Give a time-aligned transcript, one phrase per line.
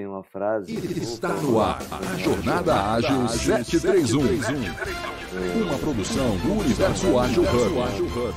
[0.00, 0.72] Tem uma frase.
[0.74, 4.62] Está no ar a Jornada Ágil 731.
[5.62, 8.34] Uma produção do Universo Ágil Hub.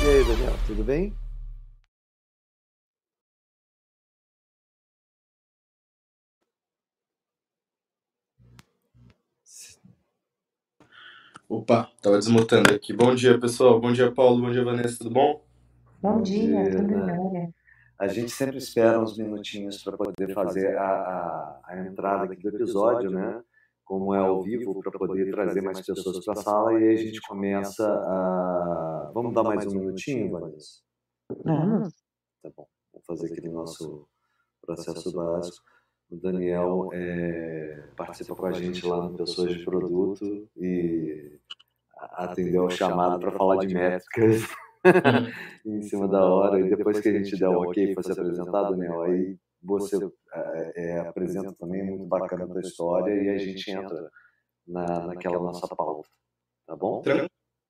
[0.00, 1.12] E aí, Daniel, tudo bem?
[11.52, 12.94] Opa, tava desmutando aqui.
[12.94, 13.78] Bom dia, pessoal.
[13.78, 14.40] Bom dia, Paulo.
[14.40, 14.96] Bom dia, Vanessa.
[14.96, 15.44] Tudo bom?
[16.00, 17.14] Bom Bom dia, dia, tudo né?
[17.14, 17.54] jóia?
[17.98, 22.56] A gente sempre espera uns minutinhos para poder fazer a, a, a entrada aqui do
[22.56, 23.42] episódio, né?
[23.84, 26.96] Como é ao vivo, para poder trazer mais pessoas para a sala e aí a
[26.96, 29.10] gente começa a.
[29.12, 30.80] Vamos dar mais um minutinho, Vanessa?
[31.44, 31.92] Vamos?
[32.42, 32.66] Tá bom.
[32.94, 34.08] Vamos fazer aquele nosso
[34.62, 35.62] processo básico.
[36.12, 41.40] O Daniel é, participa com a gente lá no Pessoas de Produto e
[42.12, 44.48] atendeu ao chamado para falar de métricas
[45.64, 46.60] em cima da hora.
[46.60, 49.96] E depois que a gente der o ok para ser apresentado, Daniel, aí você
[50.34, 54.10] é, é, apresenta também muito bacana a tua história e a gente entra
[54.66, 56.08] na, naquela nossa pauta.
[56.66, 57.02] Tá bom?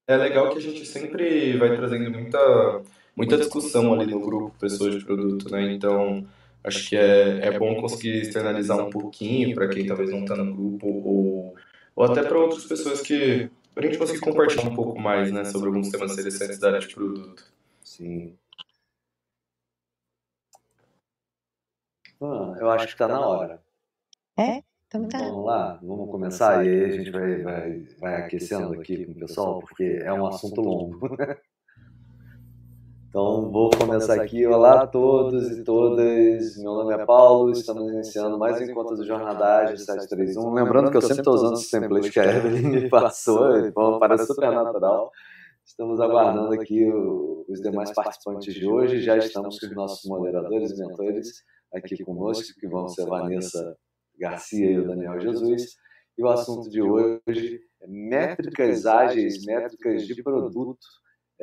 [0.06, 2.82] É legal que a gente sempre vai trazendo muita,
[3.14, 5.72] muita discussão ali no grupo Pessoas de Produto, né?
[5.72, 6.26] Então,
[6.64, 10.54] acho que é, é bom conseguir externalizar um pouquinho para quem talvez não está no
[10.54, 11.54] grupo ou,
[11.94, 15.44] ou até para outras pessoas que para a gente conseguir compartilhar um pouco mais, né,
[15.44, 17.52] sobre alguns temas interessantes da área de produto.
[17.82, 18.36] Sim.
[22.20, 23.62] Ah, eu acho que está na hora.
[24.36, 24.62] É?
[24.86, 25.18] Então tá.
[25.18, 29.14] Vamos lá, vamos começar e aí a gente vai, vai, vai aquecendo aqui com o
[29.14, 31.16] pessoal, porque é um assunto longo.
[33.12, 34.46] Então, vou começar aqui.
[34.46, 36.56] Olá a todos e todas.
[36.56, 37.52] Meu nome é Paulo.
[37.52, 40.54] Estamos iniciando mais um encontro do Jornadagem 731.
[40.54, 44.24] Lembrando que eu sempre estou usando esse template que a Evelyn me passou, então parece
[44.24, 45.10] super natural.
[45.62, 49.02] Estamos aguardando aqui os demais participantes de hoje.
[49.02, 51.28] Já estamos com os nossos moderadores e mentores
[51.74, 53.76] aqui conosco, que vão ser a Vanessa
[54.18, 55.74] Garcia e o Daniel Jesus.
[56.16, 60.78] E o assunto de hoje é métricas ágeis, métricas de produto.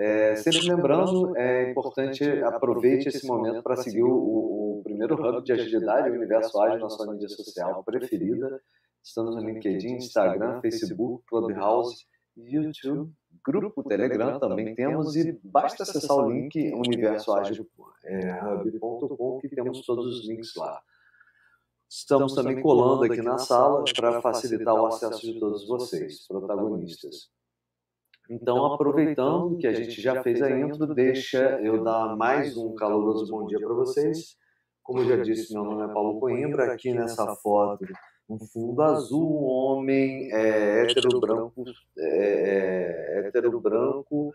[0.01, 5.51] É, sempre lembrando, é importante, aproveite esse momento para seguir o, o- primeiro hub de
[5.51, 8.61] agilidade, o Universo Ágil, na sua mídia social preferida.
[9.03, 12.05] Estamos no LinkedIn, Instagram, Facebook, Clubhouse,
[12.37, 13.11] YouTube,
[13.45, 20.55] Grupo Telegram também temos e basta acessar o link universoagil.hub.com que temos todos os links
[20.55, 20.81] lá.
[21.89, 27.29] Estamos também colando aqui na sala para facilitar o acesso de todos vocês, protagonistas.
[28.29, 33.25] Então, aproveitando que a gente já fez a intro, deixa eu dar mais um caloroso
[33.31, 34.37] bom dia para vocês.
[34.83, 36.71] Como eu já disse, meu nome é Paulo Coimbra.
[36.71, 37.87] Aqui nessa foto,
[38.29, 41.63] um fundo azul, um homem é, hétero branco,
[41.97, 44.31] é, é, hétero branco,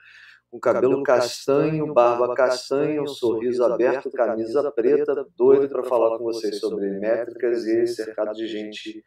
[0.50, 6.59] com cabelo castanho, barba castanha, um sorriso aberto, camisa preta, doido para falar com vocês
[6.59, 9.05] sobre métricas e cercado de gente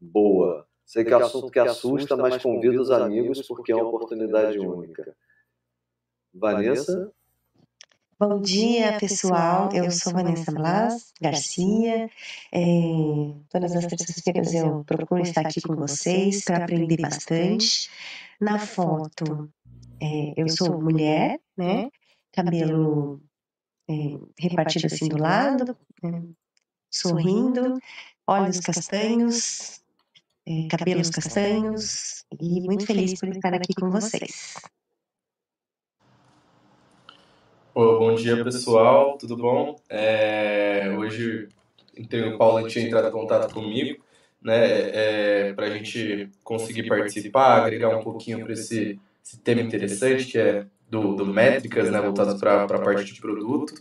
[0.00, 0.66] boa.
[0.90, 5.16] Sei que é assunto que assusta, mas convido os amigos porque é uma oportunidade única.
[6.34, 7.12] Vanessa?
[8.18, 9.68] Bom dia, pessoal.
[9.72, 12.10] Eu sou Vanessa Blas Garcia.
[12.52, 12.60] É,
[13.48, 17.88] todas as terças-feiras eu procuro estar aqui com vocês para aprender bastante.
[18.40, 19.48] Na foto,
[20.02, 21.88] é, eu sou mulher, né?
[22.32, 23.22] Cabelo
[23.88, 26.24] é, repartido assim do lado, né?
[26.90, 27.78] sorrindo,
[28.26, 29.80] olhos castanhos,
[30.50, 34.54] é, cabelos castanhos, e muito feliz por estar aqui com vocês.
[37.72, 39.16] Pô, bom dia, pessoal.
[39.16, 39.76] Tudo bom?
[39.88, 41.48] É, hoje
[41.96, 44.02] entrei o Paulo tinha entrado em contato comigo,
[44.42, 50.38] né, para a gente conseguir participar, agregar um pouquinho para esse, esse tema interessante que
[50.38, 53.72] é do, do métricas, né, voltados para a parte de produto.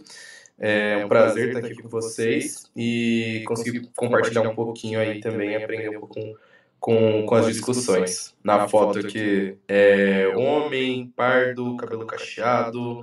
[0.59, 5.89] É um prazer estar aqui com vocês e conseguir compartilhar um pouquinho aí também, aprender
[5.89, 6.35] um pouco com,
[6.79, 8.35] com, com as discussões.
[8.43, 13.01] Na foto aqui é homem, pardo, cabelo cacheado,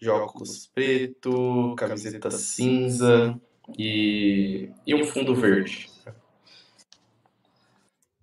[0.00, 3.38] de óculos preto, camiseta cinza
[3.78, 5.88] e, e um fundo verde.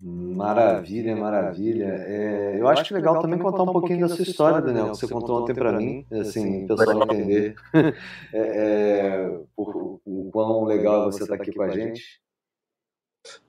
[0.00, 1.86] Maravilha, maravilha.
[1.86, 4.96] É, eu acho que é legal também contar um pouquinho da sua história, Daniel, que
[4.96, 7.56] você contou ontem para mim, assim, o pessoal entender
[8.32, 12.20] é, é, o, o quão legal você estar aqui com a gente.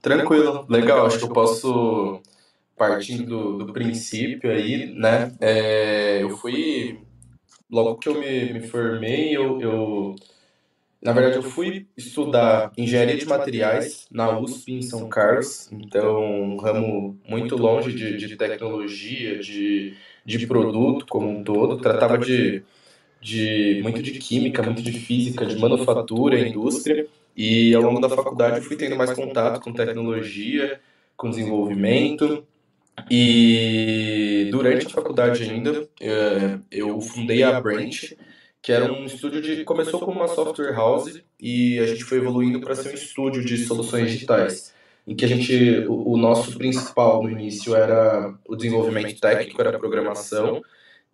[0.02, 1.06] Tranquilo, legal.
[1.06, 2.22] Acho que eu posso,
[2.78, 3.26] partindo
[3.60, 5.36] do, do princípio aí, né?
[5.40, 7.00] É, eu fui,
[7.70, 10.16] logo que eu me, me formei, eu, eu
[11.02, 16.58] Na verdade, eu fui estudar engenharia de materiais na USP em São Carlos, então um
[16.58, 22.64] ramo muito longe de, de tecnologia, de, de produto como um todo, tratava de,
[23.22, 27.08] de muito de química, muito de física, de manufatura, indústria,
[27.40, 30.82] e ao longo da faculdade eu fui tendo mais contato com tecnologia,
[31.16, 32.46] com desenvolvimento,
[33.10, 38.18] e durante a faculdade ainda, é, eu fundei a Branch,
[38.62, 39.64] que era um estúdio de.
[39.64, 43.58] Começou como uma software house e a gente foi evoluindo para ser um estúdio de
[43.58, 44.74] soluções digitais.
[45.08, 45.86] Em que a gente.
[45.88, 50.62] O, o nosso principal no início era o desenvolvimento técnico, era a programação.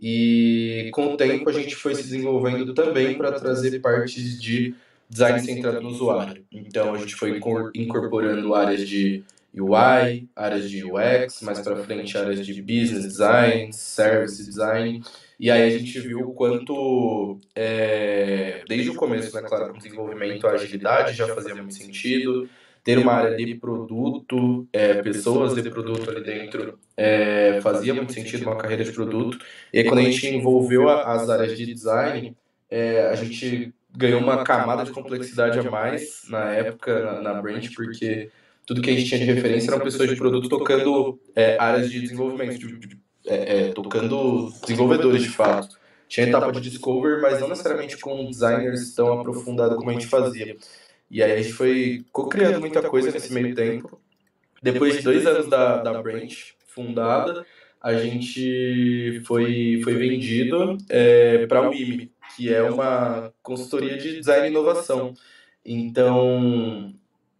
[0.01, 4.73] E com o tempo a gente foi se desenvolvendo também para trazer partes de
[5.09, 6.43] design centrado no usuário.
[6.51, 7.39] Então a gente foi
[7.75, 9.23] incorporando áreas de
[9.57, 15.01] UI, áreas de UX, mais para frente áreas de business design, service design.
[15.39, 19.77] E aí a gente viu o quanto, é, desde o começo, né, claro, com o
[19.77, 22.49] desenvolvimento, a agilidade já fazia muito sentido,
[22.83, 28.43] ter uma área de produto, é, pessoas de produto ali dentro, é, fazia muito sentido
[28.43, 29.39] uma carreira de produto.
[29.73, 32.35] E aí quando a gente envolveu as áreas de design,
[32.69, 37.73] é, a gente ganhou uma camada de complexidade a mais na época, na, na Branch,
[37.73, 38.29] porque
[38.65, 42.01] tudo que a gente tinha de referência eram pessoas de produto tocando é, áreas de
[42.01, 45.77] desenvolvimento, de, de, é, é, tocando desenvolvedores de fato.
[46.07, 50.55] Tinha etapa de discover, mas não necessariamente com designers tão aprofundado como a gente fazia.
[51.09, 53.99] E aí a gente foi co-criando muita coisa nesse meio tempo.
[54.61, 57.45] Depois de dois anos da, da Branch fundada,
[57.81, 64.47] a gente foi, foi vendido é, para a WIMI, que é uma consultoria de design
[64.47, 65.13] e inovação.
[65.65, 66.93] Então,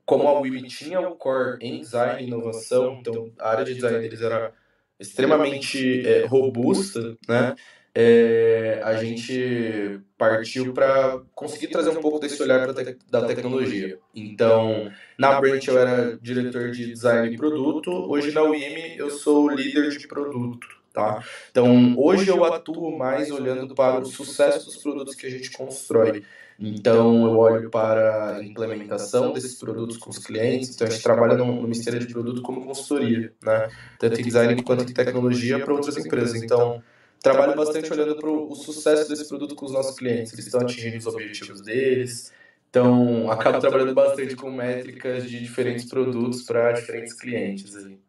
[0.06, 4.00] como a WIB tinha o core em design e inovação, então a área de design
[4.00, 4.53] deles era
[5.00, 7.56] extremamente é, robusta, né?
[7.97, 13.98] É, a gente partiu para conseguir trazer um pouco desse olhar te da tecnologia.
[14.13, 19.50] Então, na Branch eu era diretor de design e produto, hoje na UIM eu sou
[19.50, 20.68] líder de produto.
[20.95, 21.21] Tá?
[21.51, 26.24] Então, hoje eu atuo mais olhando para o sucesso dos produtos que a gente constrói.
[26.57, 30.74] Então, eu olho para a implementação desses produtos com os clientes.
[30.74, 33.69] Então, a gente trabalha no, Ministério de Produto como consultoria, né?
[34.00, 36.42] tanto em design quanto em tecnologia para outras empresas.
[36.42, 36.81] Então,
[37.21, 40.31] trabalho bastante olhando para o sucesso desse produto com os nossos clientes.
[40.31, 42.31] Eles estão atingindo os objetivos deles.
[42.69, 47.75] Então, acabo trabalhando bastante com métricas de diferentes produtos para diferentes clientes.
[47.75, 48.05] Ali.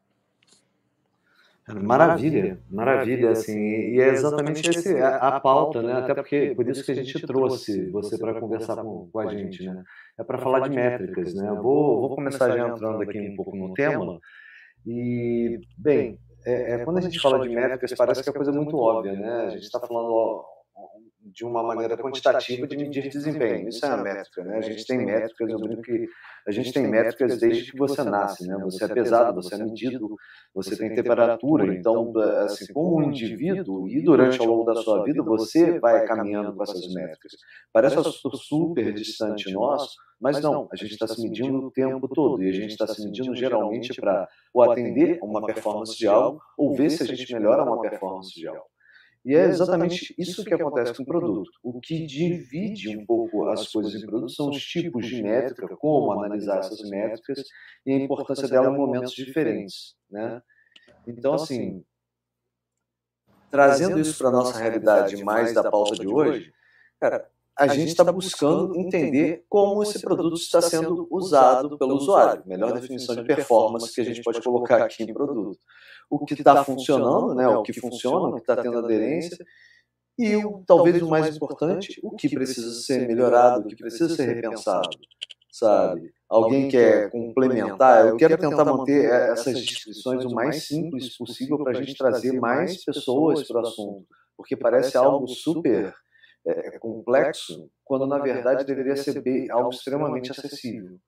[1.68, 5.94] Maravilha, maravilha, assim, e é exatamente esse, a, a pauta, né?
[5.94, 9.64] Até porque por isso que a gente trouxe você para conversar com, com a gente,
[9.64, 9.82] né?
[10.16, 11.48] É para falar de métricas, né?
[11.48, 14.20] Eu vou, vou começar já entrando aqui um pouco no tema.
[14.86, 18.76] E, bem, é, é, quando a gente fala de métricas, parece que é coisa muito
[18.76, 19.46] óbvia, né?
[19.46, 20.44] A gente está falando
[21.36, 23.68] de uma maneira quantitativa de medir desempenho.
[23.68, 24.56] Isso é a métrica, né?
[24.56, 26.08] A gente tem métricas, eu brinco que
[26.48, 28.56] a gente tem métricas desde que você nasce, né?
[28.64, 30.08] Você é pesado, você é medido,
[30.54, 31.74] você tem temperatura.
[31.74, 32.10] Então,
[32.42, 36.62] assim, como um indivíduo e durante ao longo da sua vida, você vai caminhando com
[36.62, 37.32] essas métricas.
[37.70, 37.96] Parece
[38.38, 42.52] super distante nosso, mas não, a gente está se medindo o tempo todo e a
[42.52, 47.02] gente está se medindo geralmente para ou atender uma performance de algo ou ver se
[47.02, 48.64] a gente melhora uma performance de algo.
[49.26, 51.50] E é exatamente isso que acontece com o produto.
[51.61, 56.12] O que divide um pouco as coisas em produto são os tipos de métrica, como
[56.12, 57.43] analisar essas métricas
[57.84, 59.96] e a importância dela em momentos diferentes.
[60.08, 60.40] Né?
[61.08, 61.84] Então, assim,
[63.50, 66.52] trazendo isso para a nossa realidade mais da pauta de hoje,
[67.00, 72.42] cara, a gente está buscando entender como esse produto está sendo usado pelo usuário.
[72.46, 75.58] Melhor definição de performance que a gente pode colocar aqui em produto.
[76.10, 79.44] o que está funcionando, né, o que funciona, o que está tendo aderência,
[80.18, 84.34] e o, talvez o mais importante, o que precisa ser melhorado, o que precisa ser
[84.34, 84.88] repensado,
[85.50, 86.12] sabe?
[86.28, 91.82] Alguém quer complementar, eu quero tentar manter essas descrições o mais simples possível para a
[91.82, 95.94] gente trazer mais pessoas para o assunto, porque parece algo super
[96.46, 100.98] é, complexo, quando na verdade deveria ser algo extremamente acessível.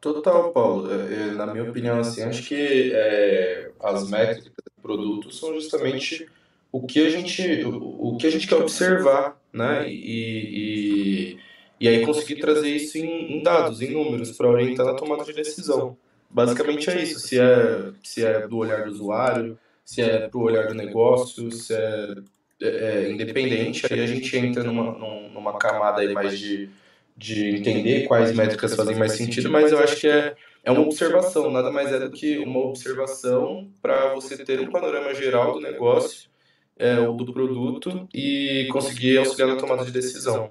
[0.00, 0.90] Total, Paulo.
[0.92, 6.28] É, é, na minha opinião, assim, acho que é, as métricas do produto são justamente
[6.70, 9.88] o que a gente, o, o que a gente quer observar, né?
[9.88, 11.38] E, e,
[11.80, 15.32] e aí conseguir trazer isso em, em dados, em números, para orientar na tomada de
[15.32, 15.96] decisão.
[16.30, 17.20] Basicamente é isso.
[17.20, 21.50] Se é, se é do olhar do usuário, se é para o olhar do negócio,
[21.50, 22.14] se é,
[22.62, 24.92] é, independente, aí a gente entra numa,
[25.28, 26.70] numa camada aí mais de
[27.18, 31.50] de entender quais métricas fazem mais sentido, mas eu acho que é, é uma observação,
[31.50, 36.30] nada mais é do que uma observação para você ter um panorama geral do negócio,
[36.76, 40.50] é, do produto e conseguir auxiliar na tomada de decisão.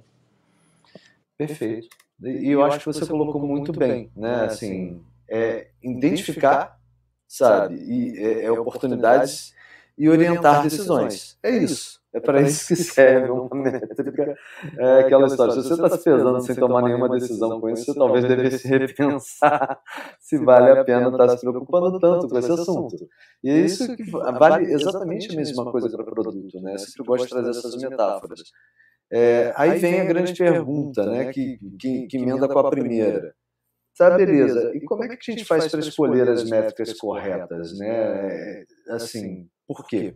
[1.37, 1.87] Perfeito.
[2.21, 4.43] E eu acho que você colocou muito bem, né?
[4.43, 6.77] Assim, é identificar,
[7.25, 9.55] sabe, e é, é oportunidades
[9.97, 11.37] e orientar decisões.
[11.41, 11.97] É isso.
[12.13, 14.35] É para isso que serve uma métrica.
[14.77, 15.53] É aquela história.
[15.53, 19.79] Se você está se pesando sem tomar nenhuma decisão com isso, você talvez devesse repensar
[20.19, 22.95] se vale a pena estar se preocupando tanto com esse assunto.
[23.43, 26.61] E é isso que vale exatamente a mesma coisa para produto.
[26.61, 26.73] Né?
[26.73, 28.41] Eu sempre gosto de trazer essas metáforas.
[29.11, 33.33] É, aí vem a grande pergunta, né, que, que, que emenda com a primeira.
[33.97, 34.71] Tá, beleza.
[34.75, 37.87] E como é que a gente faz para escolher as métricas corretas, né?
[37.89, 40.15] É, assim, por quê?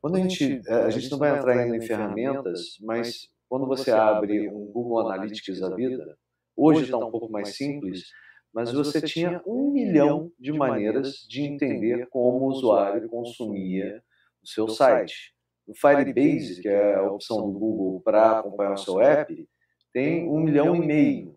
[0.00, 3.90] Quando a gente, é, a gente não vai entrar ainda em ferramentas, mas quando você
[3.90, 6.16] abre um Google Analytics da vida,
[6.56, 8.04] hoje está um pouco mais simples,
[8.52, 14.02] mas você tinha um milhão de maneiras de entender como o usuário consumia
[14.42, 15.34] o seu site.
[15.66, 19.48] O Firebase, que é a opção do Google para acompanhar o seu app,
[19.92, 21.36] tem um milhão e meio.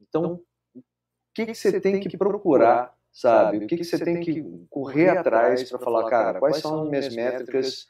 [0.00, 0.40] Então,
[0.74, 0.82] o
[1.34, 3.58] que, que você tem que procurar sabe?
[3.58, 7.14] O que, que você tem que correr atrás para falar, cara, quais são as minhas
[7.14, 7.86] métricas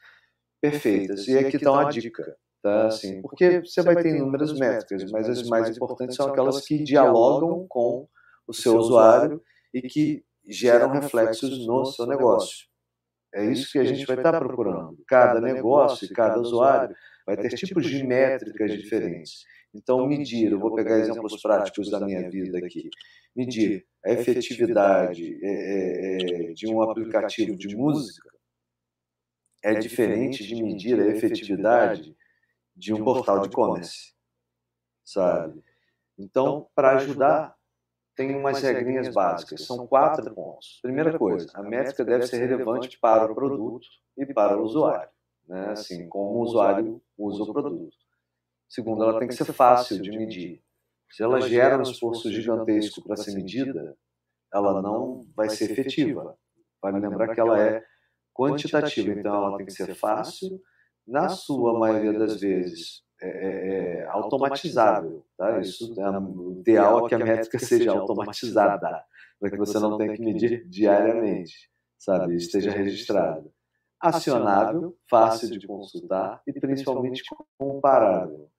[0.61, 1.27] perfeitas?
[1.27, 2.87] E aqui está uma dica, tá?
[2.87, 7.65] Assim, porque você vai ter inúmeras métricas, mas as mais importantes são aquelas que dialogam
[7.69, 8.07] com
[8.47, 9.41] o seu usuário
[9.73, 12.71] e que geram reflexos no seu negócio.
[13.33, 14.97] É isso que a gente vai estar tá procurando.
[15.07, 16.93] Cada negócio e cada usuário
[17.25, 19.45] vai ter tipos de métricas diferentes.
[19.73, 22.89] Então, medir, eu vou pegar exemplos práticos da minha vida aqui.
[23.35, 26.17] Medir a efetividade é, é,
[26.49, 28.29] é, de um aplicativo de música
[29.63, 32.15] é diferente de medir a efetividade
[32.75, 34.13] de um portal de e-commerce,
[35.05, 35.61] sabe?
[36.17, 37.55] Então, para ajudar,
[38.15, 40.79] tem umas regrinhas básicas, são quatro pontos.
[40.81, 43.87] Primeira coisa, a métrica deve ser relevante para o produto
[44.17, 45.09] e para o usuário,
[45.47, 45.69] né?
[45.69, 47.95] assim, como o usuário usa o produto.
[48.71, 50.63] Segundo, ela tem que ser fácil de medir.
[51.11, 53.97] Se ela gera um esforço gigantesco para ser medida,
[54.53, 56.37] ela não vai ser efetiva.
[56.81, 57.83] Vale lembrar que ela é
[58.33, 60.57] quantitativa, então ela tem que ser fácil,
[61.05, 65.25] na sua maioria das vezes é, é, é automatizável.
[65.37, 65.59] Tá?
[65.59, 69.05] Isso é o ideal é que a métrica seja automatizada,
[69.37, 72.35] para que você não tenha que medir diariamente, sabe?
[72.35, 73.51] Esteja registrada.
[73.99, 77.21] Acionável, fácil de consultar e principalmente
[77.59, 78.49] comparável.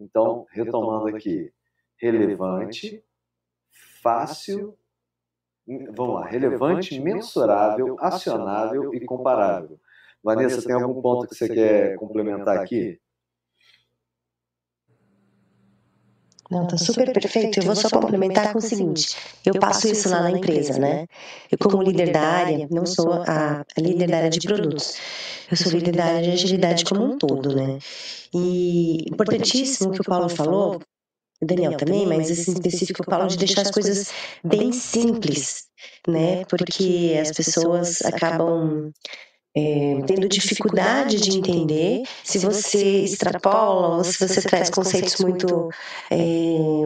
[0.00, 1.52] Então, retomando aqui,
[1.96, 3.02] relevante,
[4.02, 4.76] fácil,
[5.66, 9.78] vamos lá, relevante, mensurável, acionável e comparável.
[10.22, 13.00] Vanessa, tem algum ponto que você quer complementar aqui?
[16.52, 17.60] Não, tá super perfeito.
[17.60, 21.06] Eu vou só complementar com o seguinte: eu passo isso lá na empresa, né?
[21.50, 24.98] Eu, como líder da área, não sou a, a líder da área de produtos,
[25.50, 27.78] eu sou líder da área de agilidade como um todo, né?
[28.34, 30.80] E importantíssimo o que o Paulo falou,
[31.40, 34.10] o Daniel também, mas esse específico eu falo de deixar as coisas
[34.44, 35.64] bem simples,
[36.06, 36.44] né?
[36.44, 38.92] Porque as pessoas acabam
[39.54, 45.68] é, tendo dificuldade de entender se você extrapola ou se você traz conceitos muito,
[46.10, 46.16] é,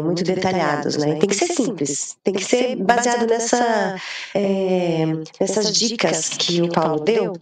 [0.02, 1.14] muito detalhados, né?
[1.14, 3.96] Tem que ser simples, tem que ser baseado nessa,
[4.34, 5.06] é,
[5.40, 7.34] nessas dicas que o Paulo deu,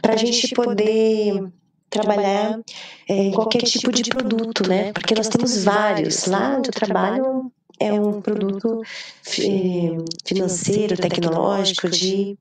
[0.00, 1.48] para a gente poder
[1.90, 2.60] trabalhar
[3.08, 4.92] em qualquer tipo de produto, né?
[4.92, 6.26] Porque nós temos vários.
[6.26, 8.82] Lá eu trabalho é um produto
[9.22, 12.36] financeiro, tecnológico, de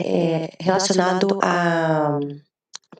[0.00, 2.18] é, relacionado a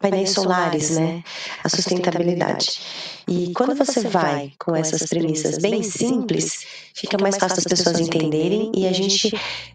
[0.00, 1.22] painéis solares, né?
[1.62, 2.80] A sustentabilidade.
[3.28, 6.64] E quando você vai com essas premissas bem simples,
[6.94, 9.26] fica mais fácil as pessoas entenderem e a gente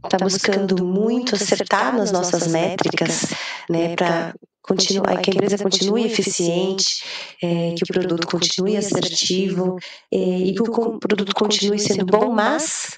[0.03, 3.27] está buscando muito acertar nas nossas métricas,
[3.69, 7.03] né, para continuar, que a empresa continue eficiente,
[7.43, 9.77] é, que o produto continue assertivo
[10.11, 12.97] é, e que o produto continue sendo bom, mas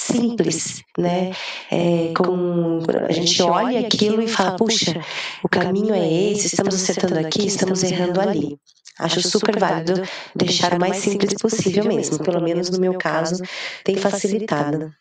[0.00, 1.30] simples, né?
[1.70, 5.00] É, com, a gente olha aquilo e fala, puxa,
[5.44, 8.58] o caminho é esse, estamos acertando aqui, estamos errando ali.
[8.98, 10.02] Acho super válido
[10.34, 13.42] deixar o mais simples possível mesmo, pelo menos no meu caso,
[13.84, 14.92] tem facilitado.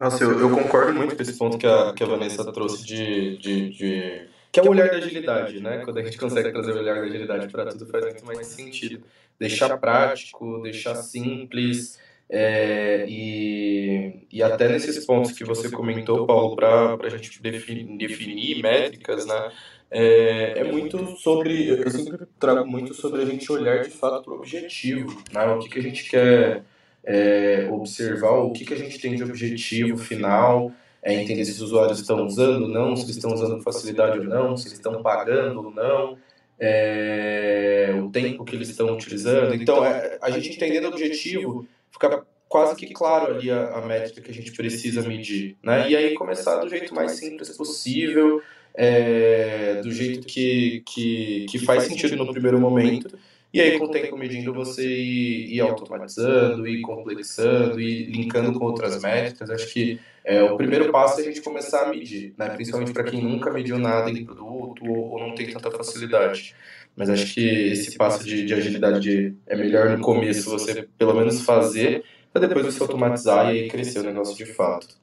[0.00, 3.38] Nossa, eu, eu concordo muito com esse ponto que a, que a Vanessa trouxe de,
[3.38, 5.78] de, de que é o olhar da agilidade, né?
[5.84, 9.04] Quando a gente consegue trazer o olhar da agilidade para tudo, faz muito mais sentido.
[9.38, 11.98] Deixar prático, deixar simples.
[12.28, 18.62] É, e, e até nesses pontos que você comentou, Paulo, para a gente definir, definir
[18.62, 19.52] métricas, né?
[19.90, 21.68] É, é, muito sobre.
[21.68, 25.46] Eu sempre trago muito sobre a gente olhar de fato para o objetivo, né?
[25.46, 26.64] O que, que a gente quer
[27.04, 31.60] é, observar, o que, que a gente tem de objetivo final é entender se os
[31.60, 34.78] usuários estão usando ou não, se eles estão usando com facilidade ou não, se eles
[34.78, 36.16] estão pagando ou não,
[36.58, 39.54] é, o tempo que eles estão utilizando.
[39.54, 44.20] Então, é, a gente entendendo o objetivo, fica quase que claro ali a, a, métrica
[44.20, 45.88] que a gente precisa medir, né?
[45.90, 48.42] E aí começar do jeito mais simples possível,
[48.74, 53.18] é, do jeito que, que, que faz sentido no primeiro momento,
[53.52, 58.64] e aí com o tempo medindo você ir, ir automatizando, ir complexando, ir linkando com
[58.64, 62.48] outras métricas, acho que é, o primeiro passo é a gente começar a medir, né?
[62.50, 66.54] principalmente para quem nunca mediu nada em produto ou, ou não tem tanta facilidade.
[66.96, 71.42] Mas acho que esse passo de, de agilidade é melhor no começo você pelo menos
[71.42, 75.02] fazer, para depois você automatizar e crescer o negócio de fato.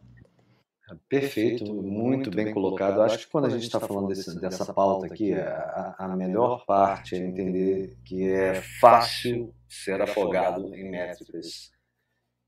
[1.07, 3.01] Perfeito, muito bem colocado.
[3.01, 7.15] Acho que quando a gente está falando desse, dessa pauta aqui, a, a, melhor parte
[7.15, 11.71] é entender que é fácil ser afogado em métricas.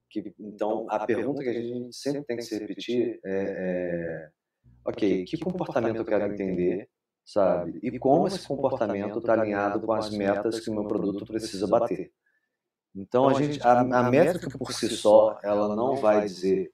[0.09, 4.29] Que, então, a pergunta que a gente sempre tem que se repetir é, é
[4.85, 6.89] ok, que comportamento eu quero entender
[7.25, 7.79] sabe?
[7.81, 12.11] E como esse comportamento está alinhado com as metas que o meu produto precisa bater.
[12.95, 16.71] Então, a, gente, a, a métrica por si só, ela não vai dizer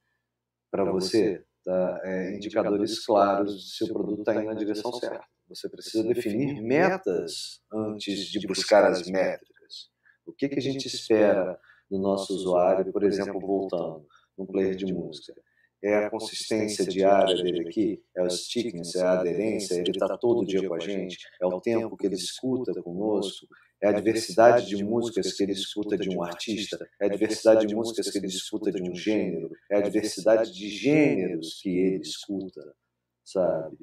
[0.70, 5.25] para você tá, é, indicadores claros se o produto está indo na direção certa.
[5.48, 9.89] Você precisa definir metas antes de buscar as métricas.
[10.25, 14.06] O que, que a gente espera do nosso usuário, por exemplo, voltando
[14.38, 15.34] no player de música?
[15.83, 20.45] É a consistência diária dele aqui, é o stickiness, é a aderência, ele está todo
[20.45, 23.48] dia com a gente, é o tempo que ele escuta conosco,
[23.81, 27.74] é a diversidade de músicas que ele escuta de um artista, é a diversidade de
[27.74, 32.75] músicas que ele escuta de um gênero, é a diversidade de gêneros que ele escuta,
[33.24, 33.77] sabe?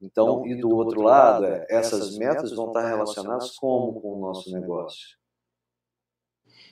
[0.00, 4.50] Então, e do outro lado, é, essas metas vão estar relacionadas como com o nosso
[4.52, 5.16] negócio?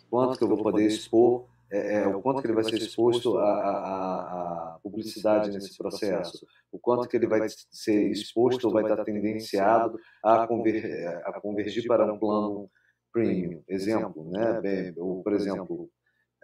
[0.08, 3.38] Quanto que eu vou poder expor é, é, o quanto que ele vai ser exposto
[3.38, 9.98] à, publicidade nesse processo, o quanto que ele vai ser exposto ou vai estar tendenciado
[10.22, 12.70] a, conver, a convergir para um plano
[13.12, 13.62] premium.
[13.68, 14.60] Exemplo, né?
[14.60, 15.90] Bem, ou, por exemplo,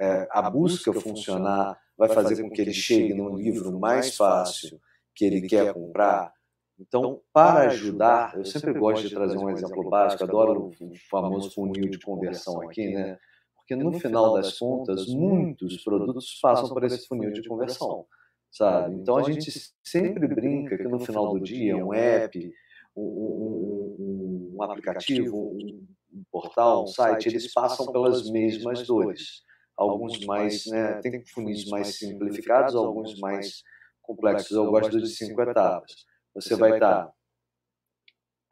[0.00, 4.80] é, a busca funcionar vai fazer com que ele chegue num livro mais fácil
[5.14, 6.32] que ele quer comprar.
[6.80, 11.88] Então, para ajudar, eu sempre gosto de trazer um exemplo básico, adoro o famoso funil
[11.88, 13.18] de conversão aqui, né?
[13.62, 18.04] Porque no final das contas, muitos produtos passam por esse funil de conversão,
[18.50, 18.96] sabe?
[18.96, 19.50] Então a gente
[19.84, 22.52] sempre brinca que no final do dia, um app,
[22.96, 25.86] um, um, um aplicativo, um,
[26.30, 29.42] portal, um site, eles passam pelas mesmas dores.
[29.76, 33.62] Alguns mais, né, tem funis mais simplificados, alguns mais
[34.02, 34.50] complexos.
[34.50, 36.04] Eu gosto de cinco etapas.
[36.34, 37.10] Você vai estar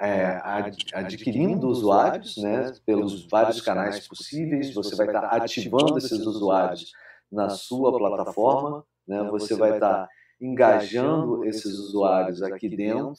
[0.01, 0.41] é,
[0.95, 6.93] adquirindo usuários né, pelos vários canais possíveis, você vai estar ativando esses usuários
[7.31, 10.09] na sua plataforma, né, você vai estar
[10.41, 13.15] engajando esses usuários aqui dentro,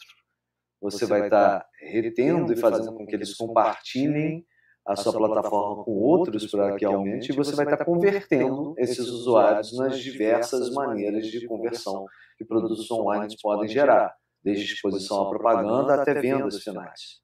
[0.81, 4.43] você vai estar retendo e fazendo com que eles compartilhem
[4.83, 9.77] a sua plataforma com outros para que aumente, e você vai estar convertendo esses usuários
[9.77, 16.13] nas diversas maneiras de conversão que produtos online podem gerar desde exposição à propaganda até
[16.13, 17.21] vendas finais.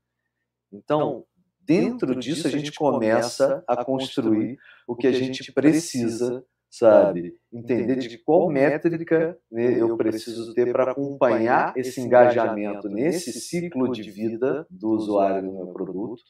[0.71, 1.25] Então,
[1.59, 7.35] dentro disso, a gente começa a construir o que a gente precisa, sabe?
[7.51, 14.09] Entender de qual métrica né, eu preciso ter para acompanhar esse engajamento nesse ciclo de
[14.09, 16.23] vida do usuário do meu produto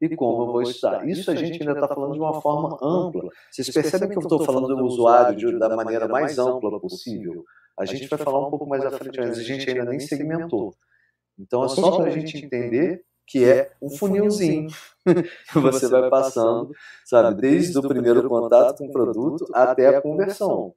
[0.00, 1.06] e como eu vou estar.
[1.08, 3.28] Isso a gente ainda está falando de uma forma ampla.
[3.50, 7.44] Vocês percebem que eu estou falando do usuário de, da maneira mais ampla possível?
[7.78, 10.74] A gente vai falar um pouco mais à frente, mas a gente ainda nem segmentou.
[11.38, 14.68] Então é só para a gente entender que é um funilzinho
[15.52, 16.70] que você vai passando,
[17.04, 20.74] sabe, desde o primeiro contato com o produto até a conversão.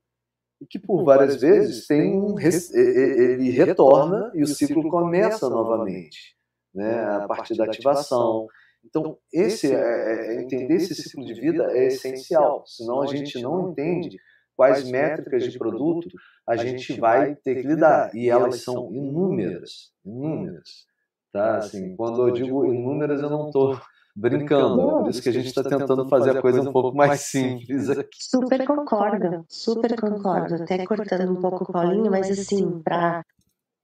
[0.59, 6.35] E que por várias vezes tem um, ele retorna e o ciclo começa novamente,
[6.73, 8.47] né, a partir da ativação.
[8.85, 13.69] Então, esse é, é, entender esse ciclo de vida é essencial, senão a gente não
[13.69, 14.17] entende
[14.55, 16.07] quais métricas de produto
[16.47, 18.13] a gente vai ter que lidar.
[18.15, 20.85] E elas são inúmeras, inúmeras.
[21.31, 21.57] Tá?
[21.57, 23.79] Assim, quando eu digo inúmeras, eu não estou
[24.15, 24.81] brincando.
[24.81, 27.89] É por isso que a gente está tentando fazer a coisa um pouco mais simples
[27.89, 28.17] aqui.
[28.19, 30.55] Super concordo, super concordo.
[30.63, 33.23] Até cortando um pouco o Paulinho, mas assim, para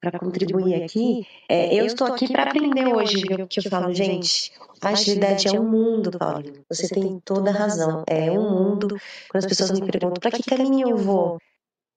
[0.09, 1.25] para contribuir aqui.
[1.47, 3.47] É, eu estou aqui para aprender hoje, viu?
[3.47, 6.43] Que eu falo, gente, a agilidade é um mundo, Paulo.
[6.69, 8.03] Você tem toda a razão.
[8.07, 8.99] É um mundo.
[9.29, 11.37] Quando as pessoas me perguntam para que caminho eu vou,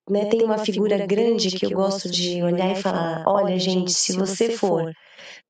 [0.09, 4.16] né, tem uma figura grande que eu gosto de olhar e falar: olha, gente, se
[4.16, 4.92] você for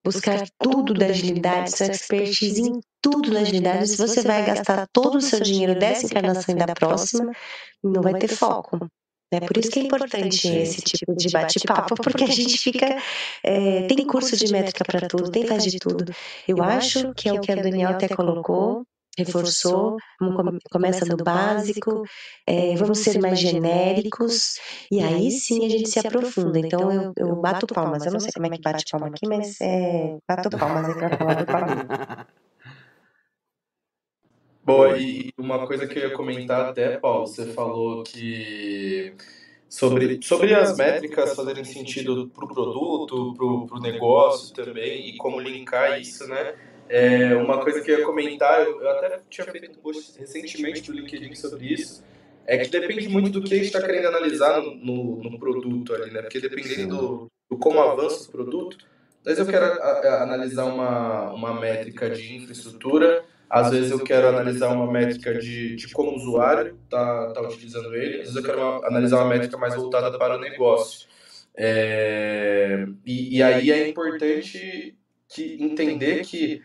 [0.02, 5.16] buscar tudo da agilidade, sua expertise em tudo da agilidade, se você vai gastar todo
[5.16, 7.32] o seu dinheiro dessa encarnação e da próxima,
[7.82, 8.88] não vai ter foco.
[9.32, 12.96] É por isso que é importante esse tipo de bate-papo, porque a gente fica.
[13.42, 16.04] É, tem curso de métrica para tudo, tem faz de tudo.
[16.46, 18.86] Eu acho que é o que a Daniel até colocou.
[19.18, 19.96] reforçou,
[20.70, 22.02] começa do básico,
[22.46, 24.58] é, vamos ser mais genéricos,
[24.90, 26.58] e aí sim a gente se aprofunda.
[26.58, 29.60] Então eu, eu bato palmas, eu não sei como é que bate palma aqui, mas
[29.60, 31.88] é, bato palmas aí para falar do Paulinho.
[34.66, 39.14] Boa, e uma coisa que eu ia comentar até, Paulo, você falou que
[39.68, 45.38] sobre, sobre as métricas fazerem sentido para o produto, para o negócio também, e como
[45.38, 46.56] linkar isso, né?
[46.88, 50.92] É, uma coisa que eu ia comentar, eu até tinha feito um post recentemente do
[50.92, 52.02] LinkedIn sobre isso,
[52.44, 55.94] é que depende muito do que a gente está querendo analisar no, no, no, produto
[55.94, 56.22] ali, né?
[56.22, 58.78] Porque dependendo do, do como avança o produto,
[59.24, 64.28] vezes eu quero a, a, analisar uma, uma métrica de infraestrutura, às vezes eu quero
[64.28, 68.42] analisar uma métrica de, de como o usuário está tá utilizando ele, às vezes eu
[68.42, 71.08] quero uma, analisar uma métrica mais voltada para o negócio.
[71.56, 74.96] É, e, e aí é importante
[75.28, 76.62] que entender que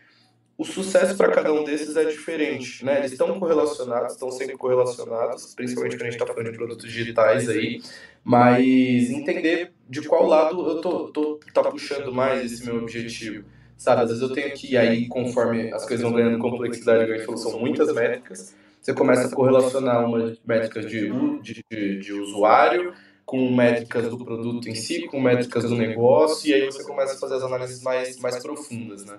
[0.56, 2.98] o sucesso para cada um desses é diferente, né?
[2.98, 7.48] Eles estão correlacionados, estão sempre correlacionados, principalmente quando a gente está falando de produtos digitais
[7.48, 7.82] aí,
[8.22, 13.44] mas entender de qual lado eu tô, tô tá puxando mais esse meu objetivo,
[13.82, 14.02] sabe?
[14.02, 17.92] Às vezes eu tenho que aí, conforme as coisas vão ganhando complexidade, falou, são muitas
[17.92, 24.68] métricas, você começa a correlacionar umas métricas de, de, de usuário com métricas do produto
[24.68, 28.18] em si, com métricas do negócio, e aí você começa a fazer as análises mais,
[28.18, 29.18] mais profundas, né?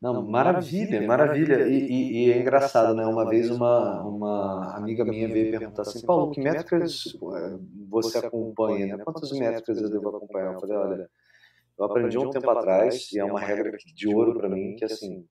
[0.00, 1.66] Não, maravilha, maravilha.
[1.66, 3.06] E, e, e, é engraçado, né?
[3.06, 7.56] Uma vez uma, uma amiga minha veio perguntar assim, Paulo, que métricas eh,
[7.88, 8.98] você acompanha?
[8.98, 9.02] Né?
[9.02, 10.52] Quantas métricas eu devo acompanhar?
[10.52, 11.10] Eu falei, olha,
[11.78, 15.26] eu aprendi um tempo atrás, e é uma regra de ouro para mim, que assim,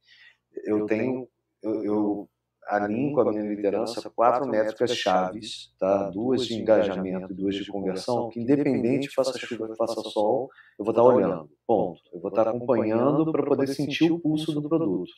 [0.65, 1.27] eu tenho,
[1.61, 2.29] eu, eu
[2.67, 6.09] alinho com a minha liderança quatro métricas chaves, tá?
[6.09, 11.03] duas de engajamento, duas de conversão, que independente faça chuva, faça sol, eu vou estar
[11.03, 12.01] olhando, ponto.
[12.13, 15.11] Eu vou estar acompanhando para poder sentir o pulso do produto,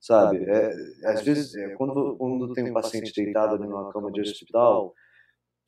[0.00, 0.44] sabe?
[0.44, 0.72] É,
[1.04, 4.92] às vezes, é, quando, quando tem um paciente deitado ali numa cama de hospital,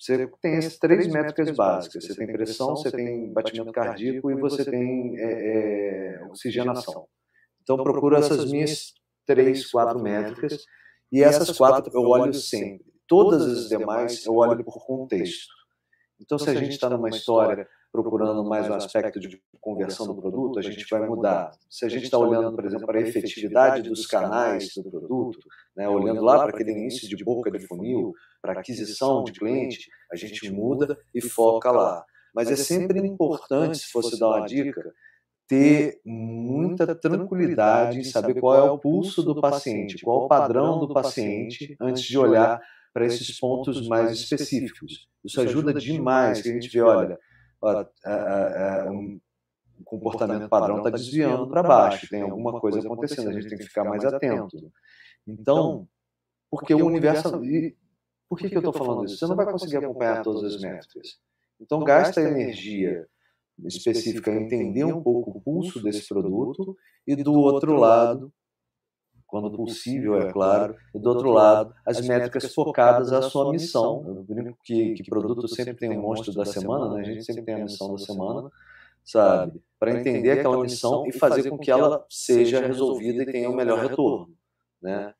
[0.01, 2.07] você tem essas três métricas básicas.
[2.07, 7.07] Você tem pressão, você tem batimento cardíaco e você tem é, é, oxigenação.
[7.63, 8.95] Então, procuro essas minhas
[9.27, 10.65] três, quatro métricas
[11.13, 12.87] e essas quatro eu olho sempre.
[13.07, 15.53] Todas as demais eu olho por contexto.
[16.19, 20.59] Então, se a gente está numa história procurando mais um aspecto de conversão do produto,
[20.59, 21.51] a gente vai mudar.
[21.69, 25.41] Se a gente está olhando, por exemplo, para a efetividade dos canais do produto,
[25.77, 30.17] né, olhando lá para aquele início de boca de funil, para aquisição de cliente, a
[30.17, 32.05] gente muda e foca lá.
[32.35, 34.93] Mas é sempre importante, se fosse dar uma dica,
[35.49, 40.79] ter muita tranquilidade em saber qual é o pulso do paciente, qual é o padrão
[40.79, 42.61] do paciente, antes de olhar
[42.93, 45.09] para esses pontos mais específicos.
[45.25, 47.19] Isso ajuda demais, que a gente vê, olha,
[47.61, 47.85] ó,
[48.91, 49.21] um,
[49.81, 53.65] o comportamento padrão está desviando para baixo, tem alguma coisa acontecendo, a gente tem que
[53.65, 54.57] ficar mais atento.
[55.39, 55.89] Então,
[56.51, 57.45] porque o universo...
[57.45, 57.77] E
[58.29, 59.17] por que, que eu estou falando isso?
[59.17, 61.19] Você não vai conseguir acompanhar todas as métricas.
[61.61, 63.07] Então, gasta energia
[63.67, 68.33] específica entender um pouco o pulso desse produto e do outro lado,
[69.27, 74.05] quando possível, é claro, e do outro lado, as métricas focadas à sua missão.
[74.07, 77.01] Eu brinco que, que produto sempre tem um monstro da semana, né?
[77.01, 78.51] a gente sempre tem a missão da semana,
[79.05, 79.61] sabe?
[79.79, 83.57] Para entender aquela missão e fazer com que ela seja resolvida e tenha o um
[83.57, 84.35] melhor retorno,
[84.81, 85.15] né?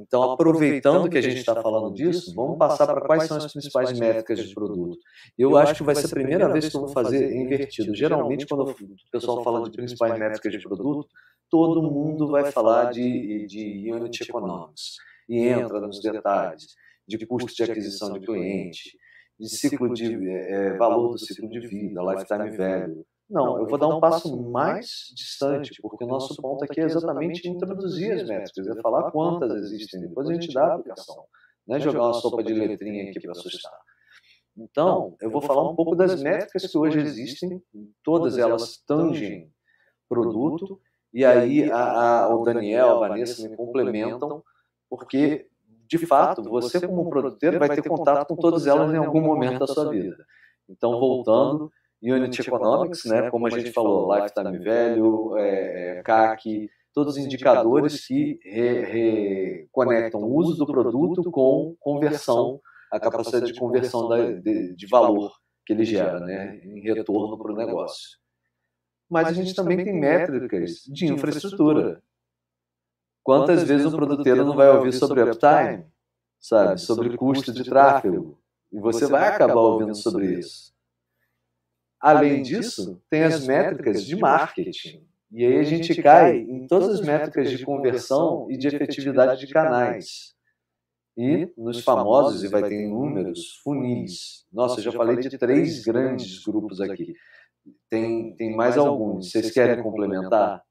[0.00, 3.98] Então, aproveitando que a gente está falando disso, vamos passar para quais são as principais
[3.98, 4.96] métricas de produto.
[5.36, 7.92] Eu acho que vai ser a primeira vez que eu vou fazer invertido.
[7.94, 8.76] Geralmente, quando o
[9.10, 11.08] pessoal fala de principais métricas de produto,
[11.50, 14.98] todo mundo vai falar de, de unit economics.
[15.28, 18.96] e entra nos detalhes de custo de aquisição de cliente,
[19.38, 23.88] de ciclo de é, valor do ciclo de vida, lifetime value, não, eu vou dar
[23.88, 28.80] um passo mais distante, porque o nosso ponto aqui é exatamente introduzir as métricas, é
[28.80, 31.24] falar quantas existem, depois a gente dá a aplicação,
[31.66, 33.78] não é jogar uma sopa de letrinha aqui para assustar.
[34.56, 37.62] Então, eu vou falar um pouco das métricas que hoje existem,
[38.02, 39.52] todas elas tangem
[40.08, 40.80] produto,
[41.12, 44.42] e aí a, a, o Daniel, a Vanessa me complementam,
[44.88, 45.46] porque,
[45.86, 49.66] de fato, você como produtor vai ter contato com todas elas em algum momento da
[49.66, 50.16] sua vida.
[50.68, 51.70] Então, voltando,
[52.02, 58.06] Unit Economics, né, como a gente falou, Lifetime Value, é, é CAC, todos os indicadores
[58.06, 62.60] que reconectam o uso do produto com conversão,
[62.92, 65.32] a capacidade de conversão da, de, de, valor
[65.66, 68.18] que ele gera, né, em retorno para o negócio.
[69.10, 72.02] Mas a gente também tem métricas de infraestrutura.
[73.22, 75.84] Quantas vezes um produteiro não vai ouvir sobre uptime,
[76.40, 78.38] sabe, sobre custo de tráfego?
[78.72, 80.77] E você vai acabar ouvindo sobre isso.
[82.00, 85.04] Além disso, tem as métricas de marketing.
[85.30, 89.52] E aí a gente cai em todas as métricas de conversão e de efetividade de
[89.52, 90.34] canais.
[91.16, 94.46] E nos famosos, e vai ter inúmeros, funis.
[94.52, 97.12] Nossa, eu já falei de três grandes grupos aqui.
[97.90, 99.30] Tem, tem mais alguns.
[99.30, 100.62] Vocês querem complementar?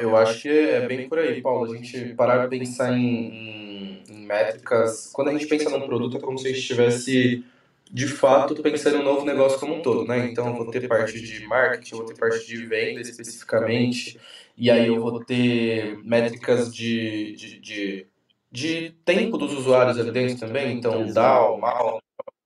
[0.00, 1.72] Eu acho que é bem por aí, Paulo.
[1.72, 5.10] A gente parar de pensar em, em, em métricas.
[5.12, 7.44] Quando a gente pensa num produto, é como se a gente estivesse
[7.90, 10.26] de fato pensando no novo negócio como um todo, né?
[10.26, 14.18] Então eu vou ter parte de marketing, eu vou ter parte de venda especificamente,
[14.56, 18.06] e aí eu vou ter métricas de, de, de,
[18.50, 22.00] de tempo dos usuários ali dentro também, então o DAO, MAU,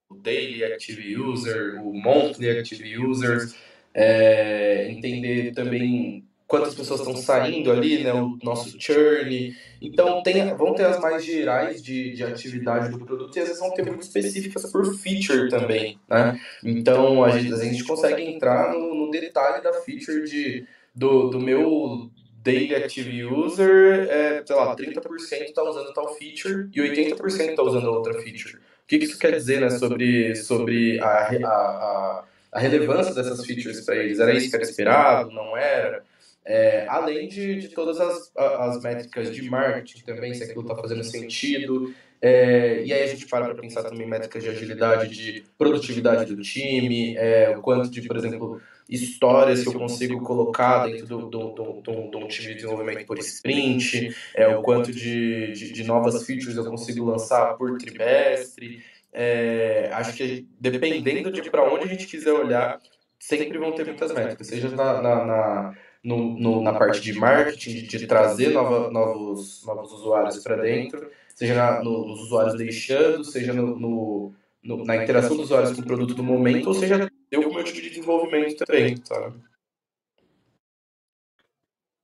[0.09, 3.55] o Daily Active User, o Monthly Active Users,
[3.93, 9.55] é, entender também quantas pessoas estão saindo ali, né, o nosso churn.
[9.79, 13.61] Então, tem, vão ter as mais gerais de, de atividade do produto e às vezes
[13.61, 16.41] vão ter muito específicas por feature também, né?
[16.63, 21.39] Então, a gente, a gente consegue entrar no, no detalhe da feature de, do, do
[21.39, 22.09] meu
[22.43, 27.85] daily active user, é, sei lá, 30% está usando tal feature e 80% está usando
[27.85, 28.55] outra feature.
[28.55, 33.45] O que, que isso quer dizer, né, sobre, sobre a, a, a, a relevância dessas
[33.45, 34.19] features para eles?
[34.19, 35.29] Era isso que era esperado?
[35.29, 36.08] Não era?
[36.45, 41.03] É, além de, de todas as, as métricas de marketing também, se aquilo está fazendo
[41.03, 41.93] sentido.
[42.21, 46.41] É, e aí a gente para para pensar também métricas de agilidade, de produtividade do
[46.41, 51.51] time, é, o quanto de, por exemplo, histórias que eu consigo colocar dentro do, do,
[51.51, 56.25] do, do, do time de desenvolvimento por sprint, é, o quanto de, de, de novas
[56.25, 58.83] features eu consigo lançar por trimestre.
[59.13, 62.79] É, acho que dependendo de para onde a gente quiser olhar,
[63.17, 67.73] sempre vão ter muitas métricas, seja na, na, na no, no, na parte de marketing,
[67.73, 73.23] de, de trazer nova, novos, novos usuários para dentro, seja na, no, nos usuários deixando,
[73.23, 74.33] seja no, no,
[74.63, 77.53] no, na interação dos usuários com o produto do momento, ou seja, eu com o
[77.53, 79.35] meu time de desenvolvimento também, sabe?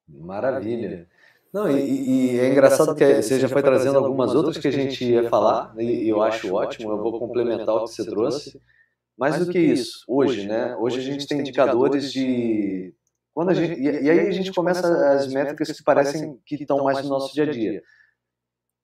[0.08, 1.08] Maravilha.
[1.54, 5.06] Não, e, e, é engraçado que você já foi trazendo algumas outras que a gente
[5.06, 8.60] ia falar, e eu acho ótimo, eu vou complementar o que você trouxe.
[9.18, 10.76] Mais do que isso, hoje, né?
[10.76, 12.94] Hoje a gente tem indicadores de
[13.46, 17.04] quando a gente, e, aí a gente começa as métricas que parecem que estão mais
[17.04, 17.84] no nosso dia a dia.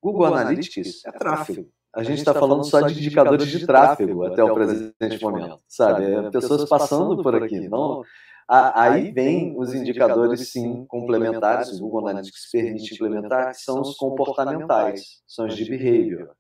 [0.02, 1.69] Google Analytics é tráfego.
[1.93, 6.06] A gente está falando só de indicadores de tráfego até o presente momento, sabe?
[6.06, 7.67] É pessoas passando por aqui.
[7.67, 8.04] Não,
[8.47, 15.21] aí vem os indicadores, sim, complementares, o Google Analytics permite implementar, que são os comportamentais,
[15.28, 16.32] são os de behavior,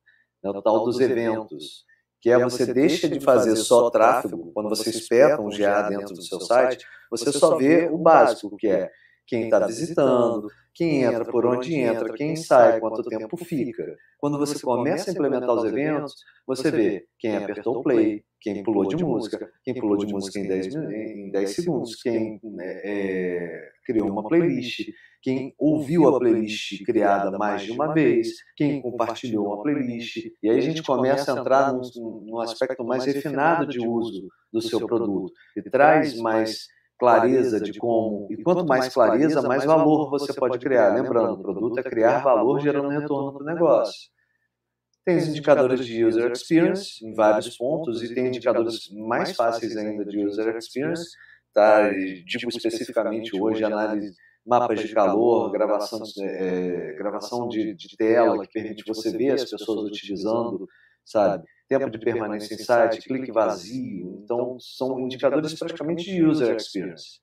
[0.43, 1.85] né, o tal dos eventos
[2.21, 6.21] que é você deixa de fazer só tráfego, quando você espeta um GA dentro do
[6.21, 8.91] seu site, você só vê o básico, que é
[9.25, 13.97] quem está visitando, quem entra, por onde entra, quem sai, quanto tempo fica.
[14.19, 18.87] Quando você começa a implementar os eventos, você vê quem apertou o play, quem pulou
[18.87, 24.09] de música, quem pulou de música em 10, em 10 segundos, quem né, é, criou
[24.09, 24.89] uma playlist,
[25.21, 30.17] quem ouviu a playlist criada mais de uma vez, quem compartilhou uma playlist.
[30.41, 31.81] E aí a gente começa a entrar num,
[32.25, 38.27] num aspecto mais refinado de uso do seu produto e traz mais clareza de como.
[38.31, 40.95] E quanto mais clareza, mais valor você pode criar.
[40.95, 44.09] Lembrando, o produto é criar valor gerando retorno para o negócio.
[45.05, 50.05] Tem os indicadores de user experience em vários pontos e tem indicadores mais fáceis ainda
[50.05, 51.09] de user experience.
[51.53, 51.89] Tá?
[51.89, 54.13] Digo especificamente hoje análise
[54.45, 59.91] mapas de calor, gravação, é, gravação de, de tela que permite você ver as pessoas
[59.91, 60.67] utilizando,
[61.05, 61.45] sabe?
[61.67, 64.21] Tempo de permanência em site, clique vazio.
[64.23, 67.19] Então, são indicadores praticamente de user experience.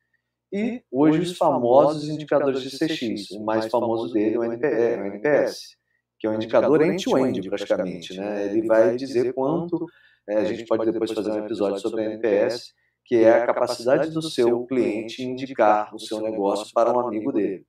[0.52, 3.30] E hoje os famosos indicadores de CX.
[3.32, 5.76] O mais famoso dele é o NPS,
[6.18, 8.16] que é um indicador end-to-end praticamente.
[8.16, 8.46] Né?
[8.46, 9.86] Ele vai dizer quanto.
[10.28, 12.74] É, a gente pode depois fazer um episódio sobre NPS
[13.08, 17.64] que é a capacidade do seu cliente indicar o seu negócio para um amigo dele.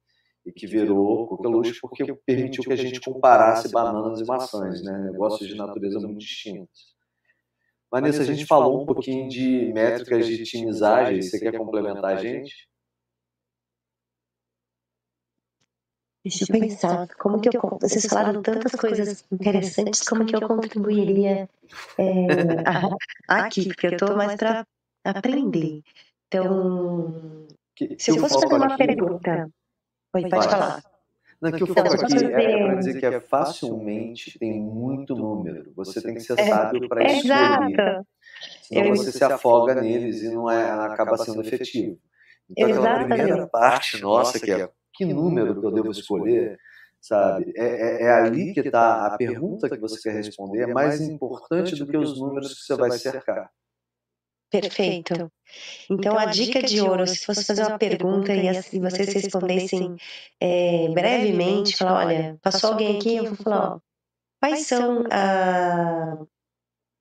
[0.46, 5.10] E que virou coqueluche porque permitiu que a gente comparasse bananas e maçãs, né?
[5.12, 6.94] negócios de natureza muito distintos.
[7.90, 12.54] Vanessa, a gente falou um pouquinho de métricas de timizagem, você quer complementar a gente?
[16.30, 21.50] Deixa eu pensar, como que eu vocês falaram tantas coisas interessantes, como que eu contribuiria
[21.98, 22.06] é,
[23.28, 24.64] aqui, porque eu estou mais para
[25.04, 25.82] aprender.
[26.28, 27.48] Então,
[27.98, 29.50] se eu fosse fazer uma pergunta,
[30.12, 30.84] pode, pode falar.
[31.42, 35.72] Não, que o foco aqui é para dizer que é facilmente tem muito número.
[35.76, 37.24] Você tem que ser é, sábio para escolher.
[37.26, 38.08] Exato.
[38.62, 41.98] Senão você se afoga neles e não é, acaba sendo efetivo.
[42.50, 46.60] Então, aquela primeira parte nossa, que é que número que eu devo escolher,
[47.00, 47.54] sabe?
[47.56, 51.74] É, é, é ali que está a pergunta que você quer responder, é mais importante
[51.76, 53.50] do que os números que você vai cercar.
[54.52, 55.32] Perfeito.
[55.90, 59.96] Então, a dica de ouro, se fosse fazer uma pergunta e, e vocês respondessem
[60.38, 63.80] é, brevemente, falar, olha, passou alguém aqui, eu vou falar, ó,
[64.42, 66.18] quais são a,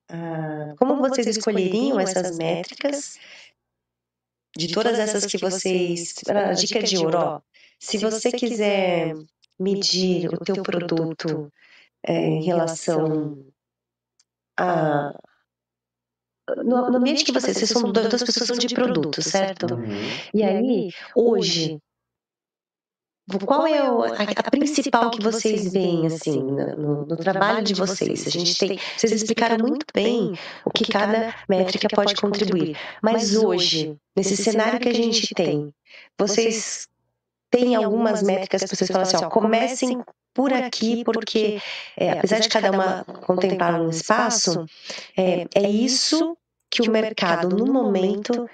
[0.09, 3.19] a, como vocês escolheriam essas métricas?
[4.57, 7.41] de todas essas que vocês, a dica de ouro, ó,
[7.79, 9.15] se você quiser
[9.59, 11.51] medir o teu produto
[12.07, 13.45] é, em relação
[14.59, 15.15] a
[16.65, 19.75] no, no ambiente que vocês, vocês são duas pessoas de produto, certo?
[19.75, 19.87] Uhum.
[20.33, 21.79] E aí, hoje,
[23.45, 28.27] qual é o, a, a, principal que vocês veem assim no, no, trabalho de vocês?
[28.27, 30.33] A gente tem, vocês explicaram muito bem
[30.65, 35.73] o que cada métrica pode contribuir, mas hoje, nesse cenário que a gente tem,
[36.19, 36.89] vocês
[37.51, 40.03] têm algumas métricas que vocês falam assim, ó, comecem
[40.35, 41.61] por aqui, porque
[41.97, 44.67] é, apesar de cada uma contemplar um espaço,
[45.17, 46.37] é, é isso
[46.71, 48.49] que o mercado, no momento,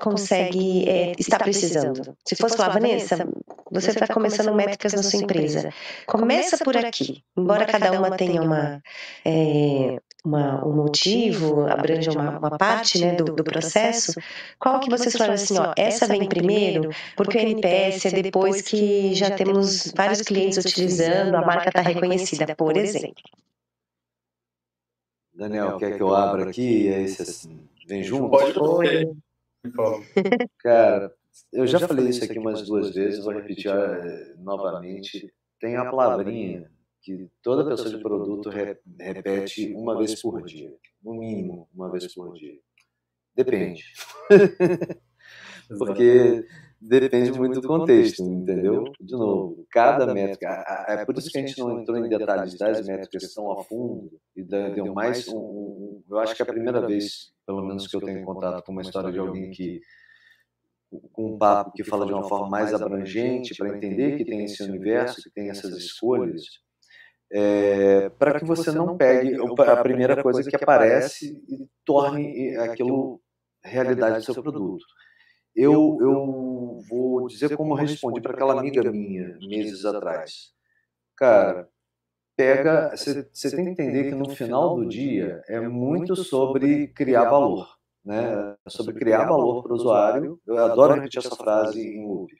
[0.00, 2.16] consegue é, está precisando.
[2.26, 3.28] Se fosse lá, Vanessa,
[3.70, 5.72] você está começando métricas na sua empresa.
[6.06, 7.22] Começa por aqui.
[7.36, 8.82] Embora cada uma tenha uma,
[9.24, 14.12] é, uma um motivo, abranja uma, uma parte né, do, do processo,
[14.58, 19.14] qual que vocês falam assim, ó, essa vem primeiro, porque o NPS é depois que
[19.14, 23.14] já temos vários clientes utilizando, a marca está reconhecida, por exemplo.
[25.32, 26.88] Daniel, quer que eu abra aqui?
[26.88, 28.30] É esse assim, vem junto?
[28.30, 28.54] Pode.
[30.58, 31.12] Cara,
[31.52, 35.32] eu já falei isso aqui umas duas vezes, vou repetir uh, novamente.
[35.58, 36.70] Tem a palavrinha
[37.02, 42.12] que toda pessoa de produto re repete uma vez por dia, no mínimo uma vez
[42.14, 42.58] por dia.
[43.34, 43.84] Depende.
[45.78, 46.44] Porque
[46.80, 48.84] depende muito do contexto, entendeu?
[49.00, 50.64] De novo, cada métrica.
[50.88, 54.10] É por isso que a gente não entrou em detalhes das métricas tão a fundo
[54.34, 56.02] e deu mais um, um.
[56.10, 58.82] Eu acho que é a primeira vez, pelo menos que eu tenho contato com uma
[58.82, 59.80] história de alguém que
[61.12, 64.60] com um papo que fala de uma forma mais abrangente para entender que tem esse
[64.64, 66.42] universo, que tem essas escolhas,
[67.32, 73.20] é, para que você não pegue a primeira coisa que aparece e torne aquilo
[73.62, 74.84] realidade do seu produto.
[75.54, 80.52] Eu, eu vou dizer como eu respondi para aquela amiga minha meses atrás.
[81.16, 81.68] Cara,
[82.36, 82.96] pega.
[82.96, 87.68] Você tem que entender que no final do dia é muito sobre criar valor.
[88.04, 88.56] Né?
[88.66, 90.40] É sobre criar valor para o usuário.
[90.46, 92.32] Eu adoro repetir essa frase em loop,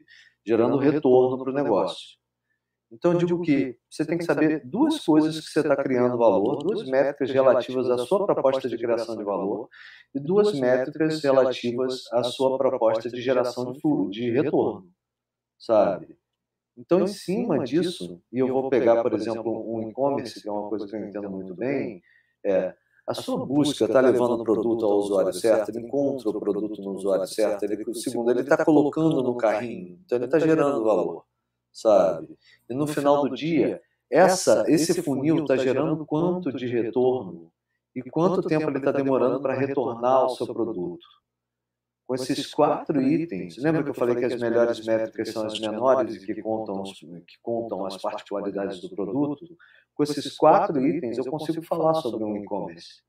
[0.47, 2.20] gerando retorno para o negócio.
[2.93, 6.57] Então, eu digo que você tem que saber duas coisas que você está criando valor,
[6.57, 9.69] duas métricas relativas à sua proposta de criação de valor
[10.13, 14.91] e duas métricas relativas à sua proposta de geração de, de retorno,
[15.57, 16.19] sabe?
[16.77, 20.69] Então, em cima disso, e eu vou pegar, por exemplo, um e-commerce, que é uma
[20.69, 22.03] coisa que eu entendo muito bem,
[22.45, 22.75] é
[23.07, 26.93] a sua busca está levando o produto ao usuário certo, ele encontra o produto no
[26.93, 31.25] usuário certo, ele, segundo, ele está colocando no carrinho, então ele está gerando valor
[31.73, 32.37] sabe?
[32.69, 33.81] E no final do dia,
[34.11, 37.53] essa, esse funil está gerando quanto de retorno
[37.95, 41.07] e quanto tempo ele está demorando para retornar ao seu produto.
[42.07, 46.17] Com esses quatro itens, lembra que eu falei que as melhores métricas são as menores
[46.17, 49.47] e que contam, que contam as particularidades do produto?
[49.95, 53.03] Com esses quatro itens, eu consigo falar sobre um e-commerce,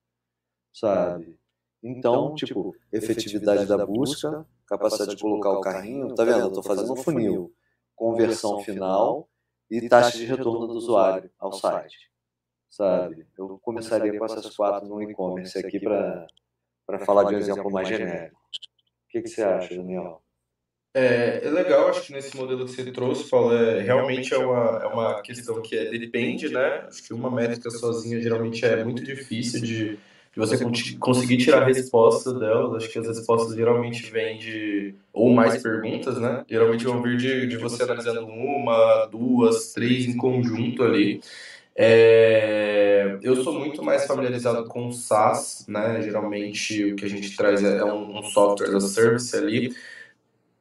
[0.71, 1.35] sabe?
[1.83, 6.41] Então, tipo, efetividade da busca, capacidade de colocar o carrinho, tá vendo?
[6.41, 7.51] Eu estou fazendo um funil
[8.01, 9.29] conversão final
[9.69, 12.09] e taxa de retorno do usuário ao site.
[12.67, 13.27] Sabe?
[13.37, 16.25] Eu começaria com essas quatro no e-commerce aqui para
[17.05, 18.35] falar de um exemplo mais genérico.
[18.35, 20.23] O que, que você acha, Daniel?
[20.93, 24.83] É, é legal, acho que nesse modelo que você trouxe, Paulo, é, realmente é uma,
[24.83, 26.85] é uma questão que é, depende, né?
[26.87, 29.99] Acho que uma métrica sozinha geralmente é muito difícil de,
[30.33, 30.57] de você
[30.97, 32.75] conseguir tirar a resposta delas.
[32.75, 34.95] Acho que as respostas geralmente vêm de.
[35.11, 36.43] ou mais perguntas, né?
[36.47, 41.21] Geralmente vão vir de, de você analisando uma, duas, três em conjunto ali.
[41.75, 46.01] É, eu sou muito mais familiarizado com SaaS, né?
[46.01, 49.73] Geralmente o que a gente traz é um, um software as a service ali,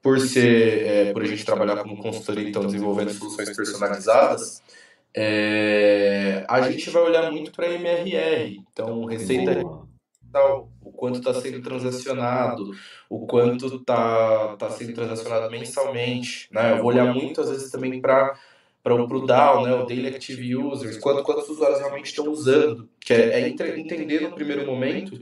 [0.02, 4.62] por ser, é, por a gente trabalhar como consultoria, então desenvolvendo soluções personalizadas.
[5.14, 9.62] É, a gente vai olhar muito para MRR, então receita
[10.32, 12.70] tal, o quanto está sendo transacionado,
[13.08, 16.48] o quanto está tá sendo transacionado mensalmente.
[16.52, 16.72] Né?
[16.72, 18.38] Eu vou olhar muito, às vezes, também para
[18.82, 23.12] para o DAO, né, o Daily Active Users, quanto, quantos usuários realmente estão usando, que
[23.12, 25.20] é, é entender no primeiro momento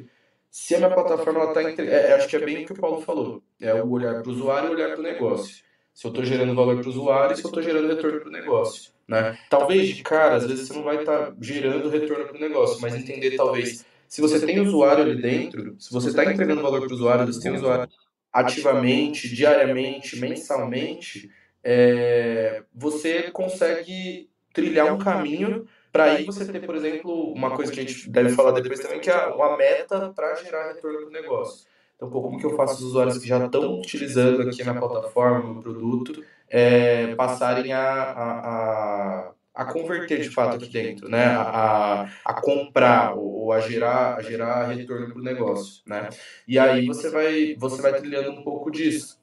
[0.49, 1.63] se a minha plataforma está...
[1.83, 4.31] É, é, acho que é bem o que o Paulo falou, é o olhar para
[4.31, 5.57] o usuário e o olhar para o negócio.
[5.99, 8.29] Se eu estou gerando valor para o usuário e se eu estou gerando retorno para
[8.29, 8.93] o negócio.
[9.09, 9.37] Né?
[9.51, 12.81] Talvez de cara, às vezes você não vai estar tá gerando retorno para o negócio,
[12.81, 16.91] mas entender talvez se você tem usuário ali dentro, se você está entregando valor para
[16.91, 17.93] o usuário, você tem usuário
[18.33, 21.33] ativamente, diariamente, mensalmente,
[21.65, 27.81] é, você consegue trilhar um caminho para aí você ter, por exemplo, uma coisa que
[27.81, 31.11] a gente deve falar depois também, que é uma meta para gerar retorno para o
[31.11, 31.67] negócio.
[31.99, 35.53] Então, pô, como que eu faço os usuários que já estão utilizando aqui na plataforma,
[35.53, 41.25] no produto, é, passarem a, a, a, a, converter de fato aqui dentro, né?
[41.25, 46.09] A, a, comprar ou a gerar, a gerar retorno para o negócio, né?
[46.47, 49.19] E aí você vai, você vai trilhando um pouco disso.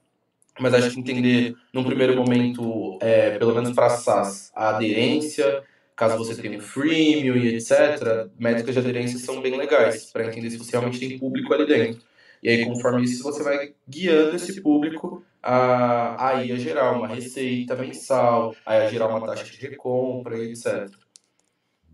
[0.60, 5.64] Mas acho que entender, num primeiro momento, é, pelo menos para SaaS, a aderência,
[5.96, 10.50] caso você tenha um freemium e etc., métricas de aderência são bem legais para entender
[10.50, 12.15] se você realmente tem público ali dentro.
[12.42, 17.08] E aí, conforme isso, você vai guiando esse público a, a ir a gerar uma
[17.08, 20.90] receita mensal, a, a gerar uma taxa de recompra e etc.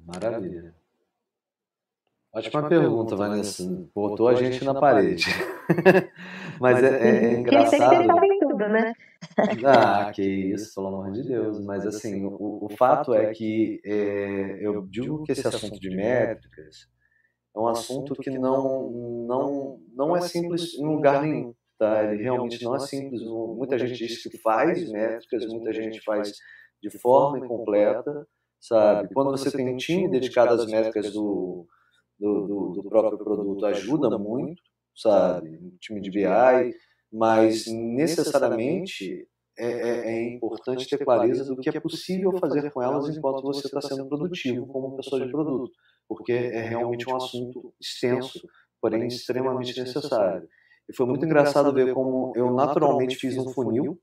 [0.05, 0.73] Maravilha.
[2.33, 3.63] Ótima pergunta, Vanessa.
[3.93, 5.25] Botou a gente na parede.
[6.61, 8.07] Mas é, é engraçado.
[8.39, 8.93] tudo, né?
[9.65, 11.59] Ah, que isso, pelo amor de Deus.
[11.65, 16.87] Mas assim, o, o fato é que é, eu digo que esse assunto de métricas
[17.55, 18.89] é um assunto que não,
[19.27, 21.53] não, não é simples em lugar nenhum.
[21.77, 22.13] Tá?
[22.13, 23.21] Ele realmente não é simples.
[23.23, 26.31] Muita gente diz que faz métricas, muita gente faz
[26.81, 28.27] de forma incompleta,
[28.59, 29.13] sabe?
[29.13, 31.67] Quando você tem um time dedicado às métricas do,
[32.19, 34.61] do, do, do próprio produto, ajuda muito,
[34.95, 35.49] sabe?
[35.57, 36.73] Um time de BI,
[37.11, 39.27] mas necessariamente
[39.57, 43.67] é, é, é, importante ter clareza do que é possível fazer com elas enquanto você
[43.67, 45.71] está sendo produtivo como pessoa de produto
[46.13, 48.45] porque é realmente um assunto extenso,
[48.81, 50.45] porém extremamente necessário.
[50.89, 53.97] E foi muito engraçado ver como eu naturalmente fiz um funil,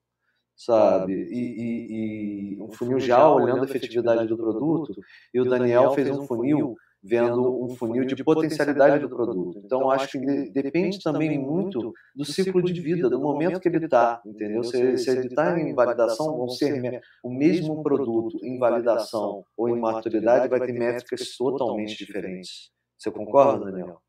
[0.57, 1.13] sabe?
[1.13, 4.95] E, e, e um funil já olhando a efetividade do produto,
[5.35, 9.61] e o Daniel fez um funil vendo um funil de potencialidade do produto.
[9.65, 14.21] Então, acho que depende também muito do ciclo de vida, do momento que ele está,
[14.27, 14.63] entendeu?
[14.65, 19.79] Se, se ele está em validação, vão ser o mesmo produto em validação ou em
[19.79, 22.71] maturidade vai ter métricas totalmente diferentes.
[22.97, 24.01] Você concorda, Daniel?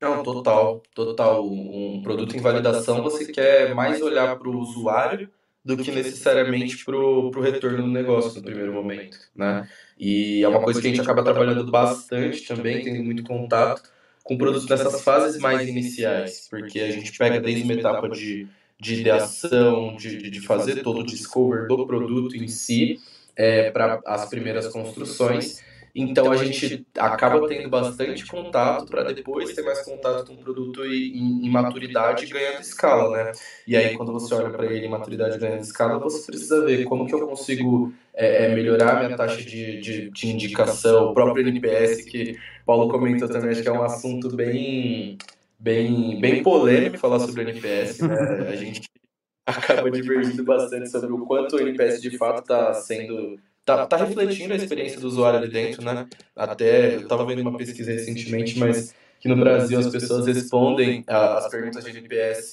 [0.00, 1.44] Não, total, total.
[1.44, 5.30] Um produto em validação, você quer mais olhar para o usuário
[5.64, 9.68] do que necessariamente para o retorno do negócio no primeiro momento, né?
[9.98, 13.82] E é uma coisa que a gente acaba trabalhando bastante também, tendo muito contato
[14.24, 18.46] com produtos nessas fases mais iniciais, porque a gente pega desde uma etapa de,
[18.78, 22.98] de ideação, de, de fazer todo o discover do produto em si,
[23.36, 25.62] é, para as primeiras construções,
[25.94, 30.84] então a gente acaba tendo bastante contato para depois ter mais contato com o produto
[30.84, 33.32] em, em maturidade ganhando escala, né?
[33.66, 37.06] E aí quando você olha para ele em maturidade ganhando escala, você precisa ver como
[37.06, 41.46] que eu consigo é, é, melhorar a minha taxa de, de, de indicação, o próprio
[41.46, 45.18] NPS que Paulo comentou também, acho que é um assunto bem
[45.58, 48.48] bem bem polêmico falar sobre o NPS, né?
[48.48, 48.82] A gente
[49.44, 54.52] acaba divergindo bastante sobre o quanto o NPS de fato está sendo tá, tá refletindo
[54.52, 56.06] a experiência do usuário ali dentro, né?
[56.34, 61.48] Até eu estava vendo uma pesquisa recentemente, mas que no Brasil as pessoas respondem as
[61.48, 62.52] perguntas de NPS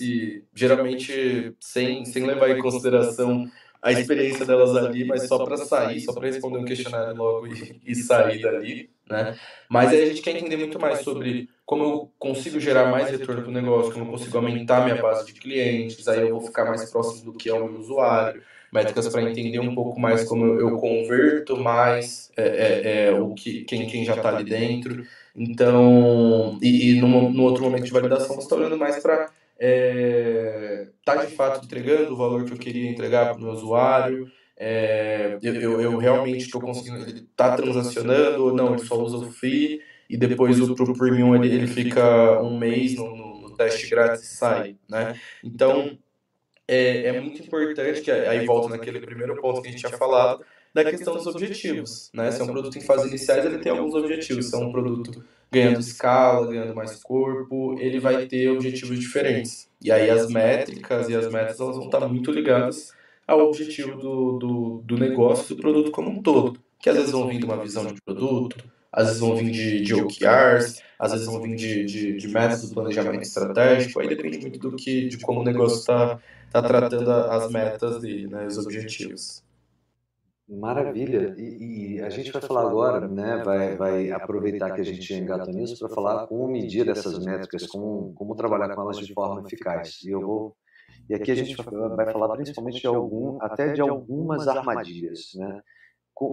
[0.53, 3.49] geralmente sem, sem levar em consideração
[3.81, 7.79] a experiência delas ali, mas só para sair, só para responder um questionário logo e,
[7.85, 9.37] e, sair dali, né?
[9.69, 13.43] Mas aí a gente quer entender muito mais sobre como eu consigo gerar mais retorno
[13.43, 16.65] para o negócio, como eu consigo aumentar minha base de clientes, aí eu vou ficar
[16.65, 18.41] mais próximo do que é o meu usuário,
[18.71, 23.63] métricas para entender um pouco mais como eu converto mais é, é, é, o que,
[23.63, 25.05] quem, quem já está ali dentro.
[25.35, 30.87] Então, e, e no, no, outro momento de validação, você está olhando mais para é,
[31.03, 34.31] tá de fato entregando o valor que eu queria entregar para o meu usuário.
[34.59, 39.17] É, eu, eu, eu, realmente estou conseguindo, ele está transacionando ou não, ele só usa
[39.17, 43.55] o free e depois o pro premium ele, ele fica um mês no, no, no
[43.55, 45.15] teste grátis e sai, né?
[45.43, 45.97] Então,
[46.67, 50.43] é, é muito importante, que aí volta naquele primeiro ponto que a gente tinha falado,
[50.73, 52.09] da questão dos objetivos.
[52.13, 52.31] Né?
[52.31, 54.49] Se é um produto em fase iniciais, ele tem alguns objetivos.
[54.49, 59.69] Se é um produto ganhando escala, ganhando mais corpo, ele vai ter objetivos diferentes.
[59.81, 62.93] E aí as métricas e as metas elas vão estar muito ligadas
[63.25, 66.59] ao objetivo do, do, do negócio, do produto como um todo.
[66.79, 68.57] Que às vezes vão vir de uma visão de produto,
[68.97, 72.67] às vezes vão vir de, de OKRs, às vezes vão vir de, de, de métodos
[72.67, 76.19] de planejamento estratégico, aí depende muito do que, de como o negócio está
[76.51, 79.43] tá tratando as metas dele, né, os objetivos.
[80.49, 81.35] Maravilha.
[81.37, 83.43] E, e, a gente vai falar agora, né?
[83.43, 88.13] Vai, vai aproveitar que a gente engata nisso para falar como medir essas métricas, como,
[88.13, 90.01] como trabalhar com elas de forma eficaz.
[90.05, 90.55] E eu vou
[91.09, 95.61] e aqui a gente vai falar principalmente de algum, até de algumas armadilhas, né?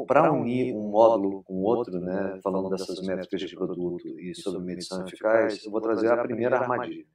[0.07, 5.07] Para unir um módulo com outro, né, falando dessas métricas de produto e sobre medição
[5.07, 7.07] eficaz, eu vou trazer a primeira armadilha.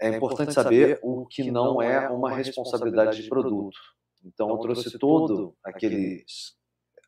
[0.00, 3.78] É importante saber o que não é uma responsabilidade de produto.
[4.24, 6.24] Então, eu trouxe todo aquele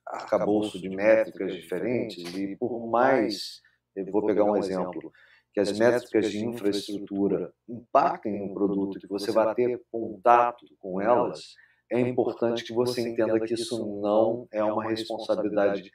[0.07, 3.61] arcabouço de métricas diferentes e por mais,
[3.97, 5.13] eu vou pegar um exemplo,
[5.53, 11.55] que as métricas de infraestrutura impactem no produto, que você vai ter contato com elas,
[11.91, 15.91] é importante que você entenda que isso não é uma responsabilidade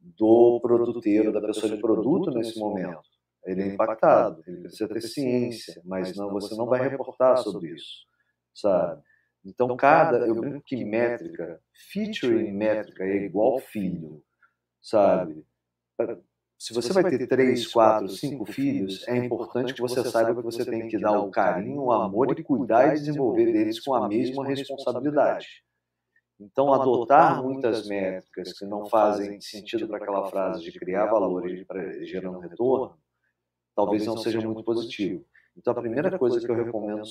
[0.00, 3.00] do produteiro, da pessoa de produto nesse momento.
[3.44, 8.04] Ele é impactado, ele precisa ter ciência, mas não, você não vai reportar sobre isso,
[8.54, 9.02] sabe?
[9.44, 11.60] Então, cada, eu brinco que métrica,
[11.92, 14.22] feature em métrica é igual filho,
[14.82, 15.44] sabe?
[16.60, 20.62] Se você vai ter três, quatro, cinco filhos, é importante que você saiba que você
[20.62, 24.46] tem que dar o carinho, o amor e cuidar e desenvolver deles com a mesma
[24.46, 25.64] responsabilidade.
[26.38, 31.64] Então, adotar muitas métricas que não fazem sentido para aquela frase de criar valor e
[31.64, 32.94] para gerar um retorno,
[33.74, 35.24] talvez não seja muito positivo.
[35.56, 37.04] Então, a primeira coisa que eu recomendo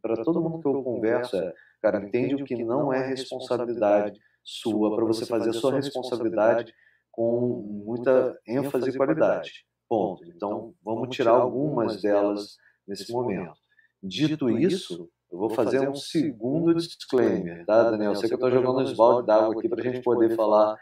[0.00, 1.52] para todo mundo que eu converso é,
[1.82, 6.72] cara, entende o que não é responsabilidade sua, para você fazer a sua responsabilidade
[7.18, 9.66] com muita ênfase e qualidade.
[9.88, 10.24] Ponto.
[10.24, 12.56] Então, vamos tirar algumas delas
[12.86, 13.54] nesse momento.
[14.00, 18.12] Dito isso, eu vou fazer um segundo disclaimer, tá, Daniel?
[18.12, 20.76] Eu sei que eu estou jogando uns balde d'água aqui para a gente poder falar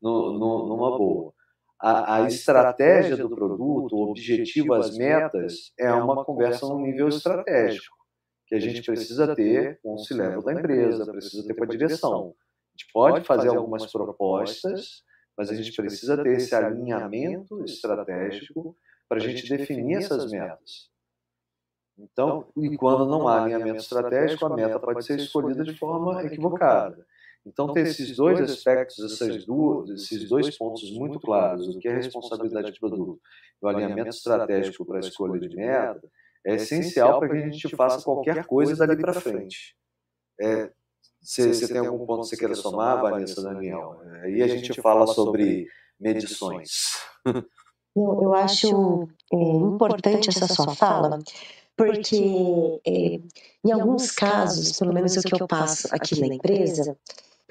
[0.00, 1.34] no, no, numa boa.
[1.78, 7.96] A, a, estratégia do produto, o objetivo, as metas, é uma conversa no nível estratégico,
[8.46, 12.34] que a gente precisa ter com o C-Level da empresa, precisa ter com a direção.
[12.38, 15.02] A gente pode fazer algumas propostas,
[15.36, 18.76] mas a gente precisa ter esse alinhamento estratégico
[19.08, 20.90] para a gente definir essas metas.
[21.98, 27.06] Então, e quando não há alinhamento estratégico, a meta pode ser escolhida de forma equivocada.
[27.44, 31.94] Então, ter esses dois aspectos, essas duas, esses dois pontos muito claros, o que é
[31.94, 33.20] responsabilidade de produto?
[33.60, 36.08] e o alinhamento estratégico para a escolha de meta,
[36.44, 39.76] é essencial para que a gente faça qualquer coisa dali para frente.
[40.40, 40.72] É,
[41.22, 44.00] você tem algum ponto que você queira somar, Vanessa, Daniel?
[44.22, 45.66] Aí a gente fala sobre
[45.98, 46.70] medições.
[47.94, 51.18] Eu, eu acho é, importante essa sua fala,
[51.76, 53.20] porque é,
[53.64, 56.96] em alguns casos, pelo menos o que eu passo aqui na empresa,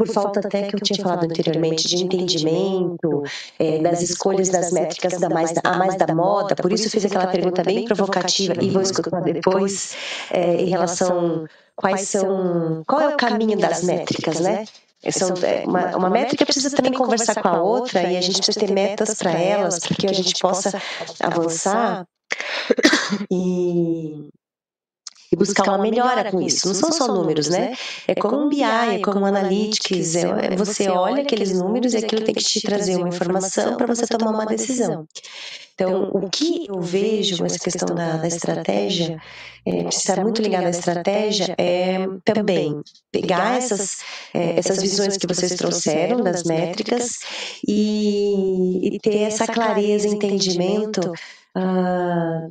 [0.02, 3.24] por falta até que eu tinha falado anteriormente de entendimento
[3.60, 7.28] é, das escolhas das métricas da mais, a mais da moda, por isso fiz aquela
[7.28, 9.96] pergunta bem provocativa e vou escutar depois
[10.32, 11.46] é, em relação
[11.76, 14.66] quais são, qual é o caminho das métricas, né?
[15.12, 18.60] São, é, uma, uma métrica precisa também conversar com a outra e a gente precisa
[18.60, 20.82] ter metas para elas, para que a gente possa
[21.20, 22.08] avançar
[23.32, 24.30] e,
[25.32, 26.68] e buscar uma melhora com isso.
[26.68, 27.74] Não são só números, né?
[28.08, 30.16] É como um BI, é como um Analytics.
[30.16, 34.06] É, você olha aqueles números e aquilo tem que te trazer uma informação para você
[34.06, 35.08] tomar uma decisão.
[35.74, 39.20] Então, o que eu vejo com essa questão da, da estratégia,
[39.66, 42.80] é, estar muito ligado à estratégia, é também
[43.12, 44.00] pegar essas,
[44.34, 47.20] é, essas visões que vocês trouxeram das métricas
[47.66, 51.14] e, e ter essa clareza, entendimento.
[51.56, 52.48] Ah,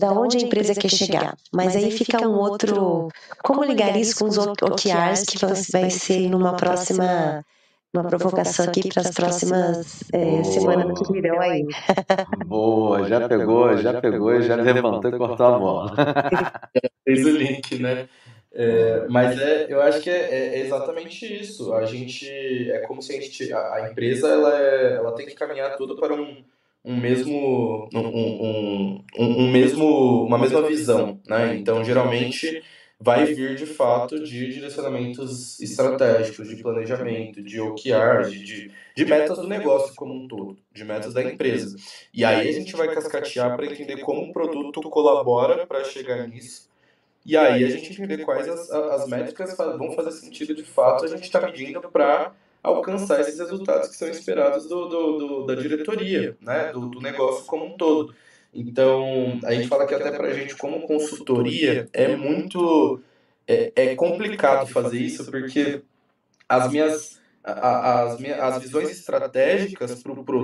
[0.00, 1.36] da onde a empresa quer chegar.
[1.52, 3.08] Mas aí fica um outro.
[3.44, 5.38] Como ligar isso com os OKRs, que
[5.70, 7.44] vai ser numa próxima.
[7.92, 11.66] Uma provocação aqui para as próximas é, semanas que virão aí.
[12.46, 15.92] Boa, já pegou, já pegou, já levantou e cortou a bola.
[17.04, 18.08] Fez o link, né?
[18.52, 21.74] É, mas é, eu acho que é, é, exatamente isso.
[21.74, 22.30] A gente
[22.70, 25.96] é como se a, gente, a, a empresa ela, é, ela tem que caminhar tudo
[25.96, 26.44] para um,
[26.84, 31.56] um mesmo um, um, um, mesmo uma mesma visão, né?
[31.56, 32.62] Então geralmente
[32.98, 39.48] vai vir de fato de direcionamentos estratégicos, de planejamento, de OKRs, de, de metas do
[39.48, 41.76] negócio como um todo, de metas da empresa.
[42.12, 46.68] E aí a gente vai cascatear para entender como o produto colabora para chegar nisso.
[47.24, 51.08] E aí a gente entender quais as, as métricas vão fazer sentido de fato a
[51.08, 52.32] gente está medindo para
[52.62, 57.44] alcançar esses resultados que são esperados do, do, do da diretoria, né, do, do, negócio
[57.46, 58.14] como um todo.
[58.52, 63.00] Então, a gente fala que até para a gente, como consultoria, é muito
[63.46, 65.82] é, é complicado fazer isso, porque
[66.48, 70.02] as minhas, as, minhas, as visões estratégicas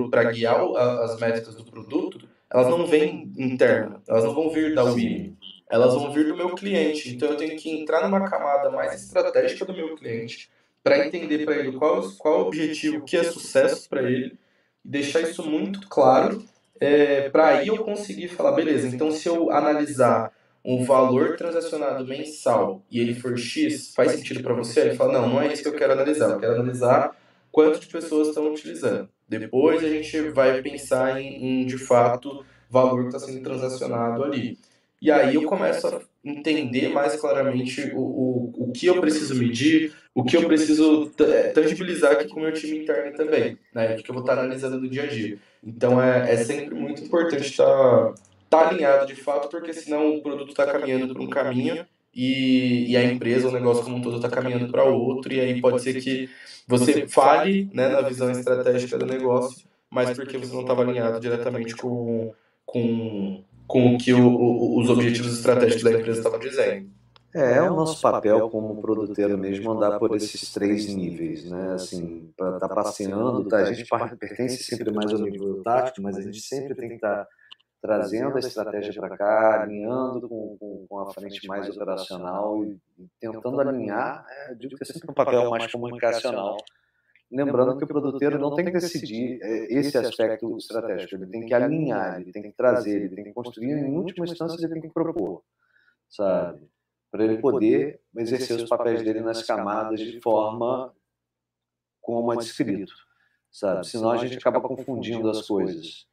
[0.09, 0.59] para guiar
[1.03, 5.37] as métricas do produto, elas não vêm interna, elas não vão vir da WIM,
[5.69, 7.13] elas vão vir do meu cliente.
[7.13, 10.49] Então, eu tenho que entrar numa camada mais estratégica do meu cliente,
[10.87, 14.37] para entender para ele qual, qual o objetivo, o que é sucesso para ele,
[14.83, 16.43] deixar isso muito claro,
[16.79, 20.31] é, para aí eu conseguir falar, beleza, então se eu analisar
[20.63, 24.81] um valor transacionado mensal e ele for X, faz sentido para você?
[24.81, 27.15] Ele fala, não, não é isso que eu quero analisar, eu quero analisar
[27.51, 29.09] quanto de pessoas estão utilizando.
[29.27, 34.57] Depois a gente vai pensar em, em de fato, valor que está sendo transacionado ali.
[35.01, 39.93] E aí eu começo a entender mais claramente o, o, o que eu preciso medir,
[40.13, 43.95] o que eu preciso é, tangibilizar aqui com o meu time interno também, né?
[43.95, 45.37] O que eu vou estar analisando no dia a dia.
[45.63, 48.13] Então é, é sempre muito importante estar,
[48.43, 51.85] estar alinhado de fato, porque senão o produto está caminhando por um caminho
[52.17, 55.61] e, e a empresa, o negócio como um todo está caminhando para outro, e aí
[55.61, 56.27] pode ser que
[56.67, 61.75] você fale né, na visão estratégica do negócio, mas porque você não estava alinhado diretamente
[61.75, 62.33] com,
[62.65, 66.89] com com o que o, o, os objetivos estratégicos da empresa estavam dizendo.
[67.35, 71.73] É, é o nosso papel como produtor mesmo andar por esses três níveis, né?
[71.73, 73.57] Assim, para estar tá passeando, tá?
[73.57, 73.87] a gente
[74.17, 77.27] pertence sempre mais ao nível tático, mas a gente sempre tem que estar tá
[77.81, 82.79] trazendo a estratégia para cá, alinhando com, com, com, a frente mais operacional e
[83.19, 86.57] tentando alinhar, é, digo que é sempre um papel mais comunicacional
[87.29, 91.53] Lembrando que o produtor não tem que decidir é, esse aspecto estratégico, ele tem que
[91.53, 94.89] alinhar, ele tem que trazer, ele tem que construir, em última instância, ele tem que
[94.89, 95.43] propor,
[96.09, 96.61] sabe?
[97.11, 100.93] Para ele poder exercer os papéis dele nas camadas de forma
[101.99, 102.93] como é descrito,
[103.51, 103.85] sabe?
[103.85, 106.07] Senão a gente acaba confundindo as coisas.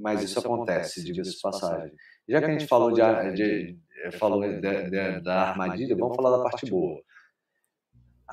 [0.00, 1.96] Mas isso acontece, diga-se passagem.
[2.28, 3.00] Já que a gente falou, de,
[3.32, 7.02] de, de falou de, da armadilha, vamos falar da parte boa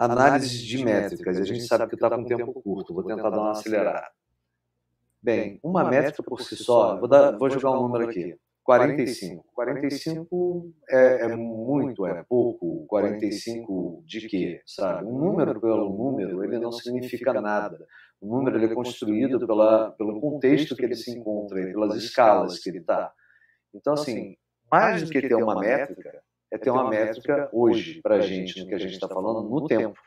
[0.05, 1.37] análise de métricas.
[1.37, 4.07] A gente sabe que está com tempo curto, vou tentar dar uma acelerada.
[5.21, 8.35] Bem, uma métrica por si só, vou, dar, vou jogar um número aqui.
[8.63, 9.45] 45.
[9.53, 12.85] 45 é, é muito, é pouco.
[12.87, 14.61] 45 de quê?
[14.65, 15.07] Sabe?
[15.07, 17.85] Um número pelo número, ele não significa nada.
[18.21, 22.69] O número ele é construído pela, pelo contexto que ele se encontra, pelas escalas que
[22.69, 23.11] ele está.
[23.73, 24.37] Então, assim,
[24.71, 26.21] mais do que ter uma métrica,
[26.51, 29.67] é ter uma métrica hoje para a gente, no que a gente está falando, no
[29.67, 29.99] tempo.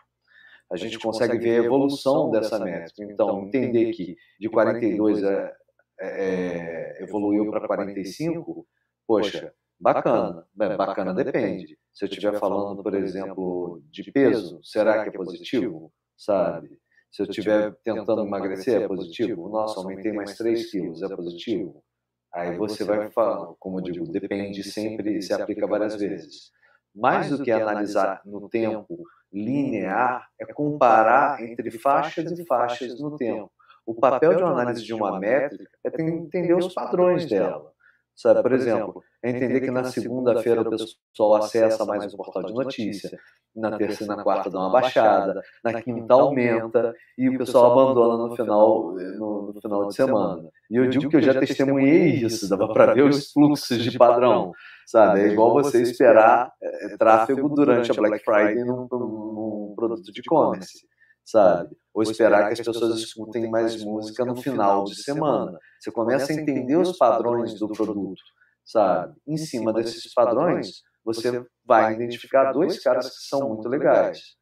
[0.71, 3.05] A gente consegue ver a evolução dessa métrica.
[3.05, 5.55] Então, entender que de 42 é,
[6.01, 8.67] é, é, evoluiu para 45,
[9.07, 10.47] poxa, bacana.
[10.55, 11.79] Bacana depende.
[11.93, 15.93] Se eu estiver falando, por exemplo, de peso, será que é positivo?
[16.17, 16.81] Sabe?
[17.11, 19.51] Se eu estiver tentando emagrecer, é positivo?
[19.51, 21.85] Nossa, aumentei mais 3 quilos, é positivo?
[22.33, 26.51] Aí você vai falar, como eu digo, depende sempre, se aplica várias vezes.
[26.95, 33.51] Mais do que analisar no tempo linear, é comparar entre faixas e faixas no tempo.
[33.85, 37.72] O papel de uma análise de uma métrica é entender os padrões dela.
[38.15, 42.53] Sabe, por exemplo, é entender que na segunda-feira o pessoal acessa mais um portal de
[42.53, 43.19] notícia,
[43.57, 48.29] na terça e na quarta dá uma baixada, na quinta aumenta e o pessoal abandona
[48.29, 50.49] no final, no, no final de semana.
[50.71, 54.53] E eu digo que eu já testemunhei isso, dava para ver os fluxos de padrão,
[54.87, 55.21] sabe?
[55.21, 60.92] É igual você esperar é, tráfego durante a Black Friday num, num produto de e-commerce
[61.25, 61.77] sabe?
[61.95, 65.59] Ou esperar que as pessoas escutem mais música no final de semana.
[65.79, 68.23] Você começa a entender os padrões do produto,
[68.65, 69.15] sabe?
[69.27, 74.37] Em cima desses padrões, você vai identificar dois caras que são muito legais.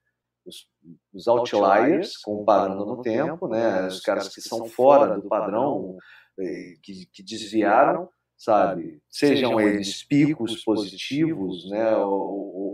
[0.47, 0.67] Os,
[1.13, 3.87] os outliers, comparando no tempo, né?
[3.87, 5.97] Os caras que são fora do padrão,
[6.39, 9.03] eh, que, que desviaram, sabe?
[9.09, 11.95] Sejam eles picos positivos, né?
[11.97, 12.70] Ou,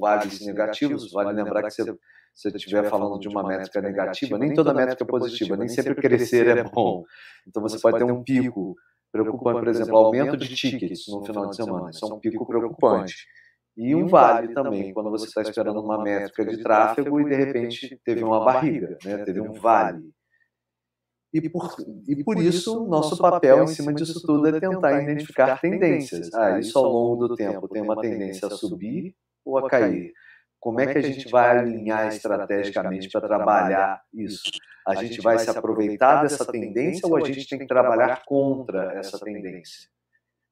[0.00, 1.12] vales negativos.
[1.12, 1.94] Vale lembrar que você
[2.34, 5.94] se eu estiver falando de uma métrica negativa, nem toda métrica é positiva, nem sempre
[5.94, 7.04] crescer é bom.
[7.46, 8.76] Então você pode ter um pico
[9.12, 13.26] preocupante, por exemplo, aumento de tickets no final de semana, isso é um pico preocupante.
[13.76, 18.00] E um vale também, quando você está esperando uma métrica de tráfego e de repente
[18.04, 19.18] teve uma barriga, né?
[19.18, 20.10] teve um vale.
[21.32, 21.76] E por,
[22.08, 26.32] e por isso, nosso papel em cima disso tudo é tentar identificar tendências.
[26.34, 29.14] Ah, isso ao longo do tempo tem uma tendência a subir
[29.44, 30.12] ou a cair.
[30.60, 34.42] Como é que a gente vai alinhar estrategicamente para trabalhar isso?
[34.86, 39.18] A gente vai se aproveitar dessa tendência ou a gente tem que trabalhar contra essa
[39.18, 39.88] tendência?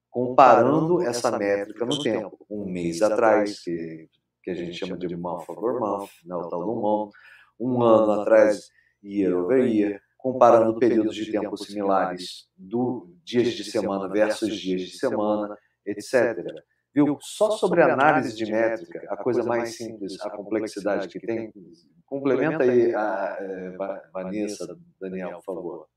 [0.09, 2.43] Comparando essa métrica no tempo.
[2.49, 4.09] Um mês atrás, que,
[4.43, 7.11] que a gente chama de month over month, né, o tal do month.
[7.59, 8.71] Um ano atrás,
[9.03, 10.01] year over year.
[10.17, 16.63] Comparando períodos de tempo similares do dias de semana versus dias de semana, etc
[16.93, 21.51] viu só sobre a análise de métrica, a coisa mais simples, a complexidade que tem.
[22.05, 25.87] Complementa aí a, a Vanessa, Daniel, por favor.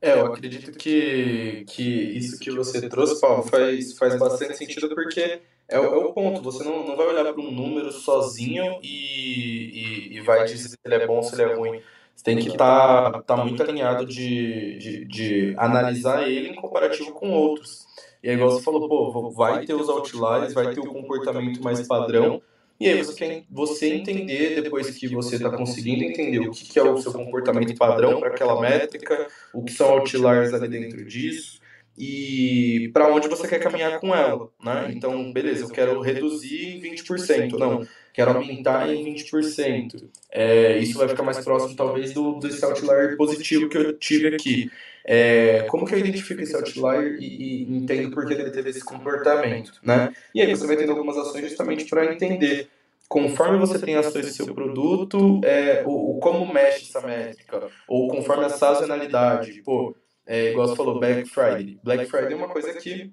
[0.00, 5.40] É, eu acredito que, que isso que você trouxe, Paulo, faz, faz bastante sentido porque
[5.68, 6.42] é o, é o ponto.
[6.42, 10.76] Você não, não vai olhar para um número sozinho e, e, e, vai dizer se
[10.84, 11.82] ele é bom ou se ele é ruim.
[12.14, 17.12] Você tem que estar tá, tá muito alinhado de, de, de analisar ele em comparativo
[17.12, 17.85] com outros.
[18.26, 21.86] E aí, igual você falou, pô, vai ter os outliers, vai ter o comportamento mais
[21.86, 22.42] padrão,
[22.80, 26.76] E aí você quer você entender, depois que você está conseguindo entender o que, que
[26.76, 31.60] é o seu comportamento padrão para aquela métrica, o que são outliers ali dentro disso,
[31.96, 34.90] e para onde você quer caminhar com ela, né?
[34.92, 40.02] Então, beleza, eu quero reduzir em 20%, não, quero aumentar em 20%.
[40.32, 44.68] É, isso vai ficar mais próximo, talvez, do, desse outlier positivo que eu tive aqui.
[45.08, 48.84] É, como que eu identifico esse outlier e, e entendo por que ele teve esse
[48.84, 50.12] comportamento, né?
[50.34, 52.68] E aí você vai tendo algumas ações justamente para entender
[53.08, 58.08] conforme você tem ações do seu produto, é, o, o, como mexe essa métrica, ou
[58.08, 59.62] conforme a sazonalidade.
[59.62, 59.94] Pô,
[60.26, 61.78] é, igual você falou, Black Friday.
[61.84, 63.12] Black Friday é uma coisa que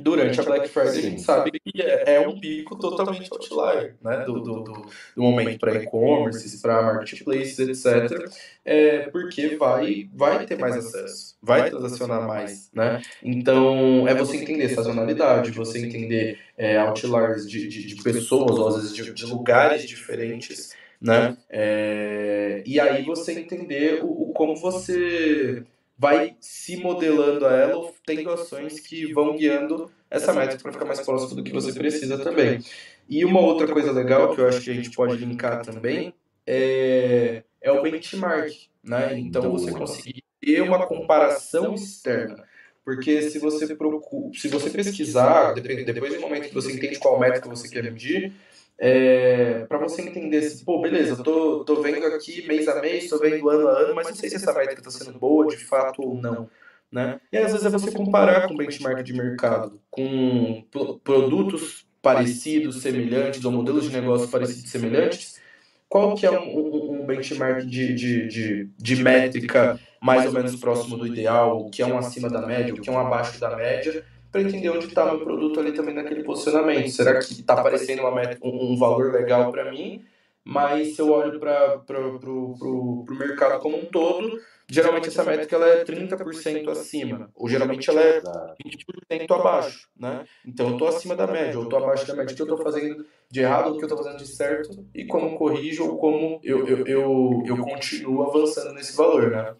[0.00, 4.24] durante a Black Friday a gente sabe que é, é um pico totalmente outlier, né?
[4.24, 4.72] Do, do, do,
[5.16, 8.30] do momento para e-commerce, para marketplaces, etc.
[8.64, 13.02] É, porque vai, vai ter mais acesso, vai transacionar mais, né?
[13.22, 18.76] Então é você entender sazonalidade, você entender é, outliers de, de, de, pessoas, ou às
[18.76, 21.36] vezes de, de lugares diferentes, né?
[21.48, 25.64] É, e aí você entender o, o como você
[25.98, 30.84] vai se modelando a ela ou tendo ações que vão guiando essa métrica para ficar
[30.84, 32.60] mais próximo do que você precisa também.
[33.08, 36.14] E uma outra coisa legal que eu acho que a gente pode linkar também
[36.46, 39.18] é, é o benchmark, né?
[39.18, 42.44] Então você conseguir ter uma comparação externa.
[42.84, 47.48] Porque se você procura, se você pesquisar, depois do momento que você entende qual métrica
[47.48, 48.32] você quer medir,
[48.80, 53.18] é, para você entender se, pô, beleza, tô, tô vendo aqui mês a mês, tô
[53.18, 56.00] vendo ano a ano, mas não sei se essa métrica está sendo boa de fato
[56.02, 56.48] ou não.
[56.90, 57.20] Né?
[57.32, 60.64] E às vezes é você comparar com benchmark de mercado, com
[61.02, 65.40] produtos parecidos, semelhantes, ou modelos de negócio parecidos, semelhantes,
[65.88, 70.96] qual que é um, um benchmark de, de, de, de, métrica mais ou menos próximo
[70.96, 73.56] do ideal, o que é um acima da média, o que é um abaixo da
[73.56, 76.88] média, para entender onde está meu produto ali também naquele posicionamento.
[76.90, 80.04] Será que está aparecendo meta, um, um valor legal para mim?
[80.44, 85.84] Mas se eu olho para o mercado como um todo, geralmente essa métrica ela é
[85.84, 90.24] 30% acima, ou geralmente ela é 20% abaixo, né?
[90.46, 92.62] Então eu estou acima da média, ou estou abaixo da média, o que eu estou
[92.62, 96.40] fazendo de errado, o que eu estou fazendo de certo, e como corrijo, ou como
[96.42, 99.54] eu, eu, eu, eu continuo avançando nesse valor, né?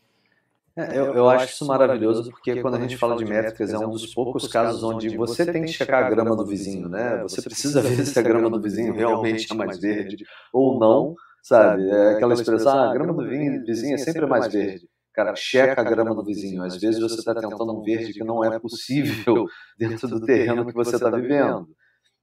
[0.79, 3.91] É, eu, eu acho isso maravilhoso porque quando a gente fala de métricas é um
[3.91, 7.21] dos poucos casos onde você tem que checar a grama do vizinho, né?
[7.23, 11.91] Você precisa ver se a grama do vizinho realmente é mais verde ou não, sabe?
[11.91, 14.87] É aquela expressão, ah, a grama do vizinho é sempre mais verde.
[15.13, 16.63] Cara, checa a grama do vizinho.
[16.63, 20.73] Às vezes você está tentando um verde que não é possível dentro do terreno que
[20.73, 21.67] você está vivendo,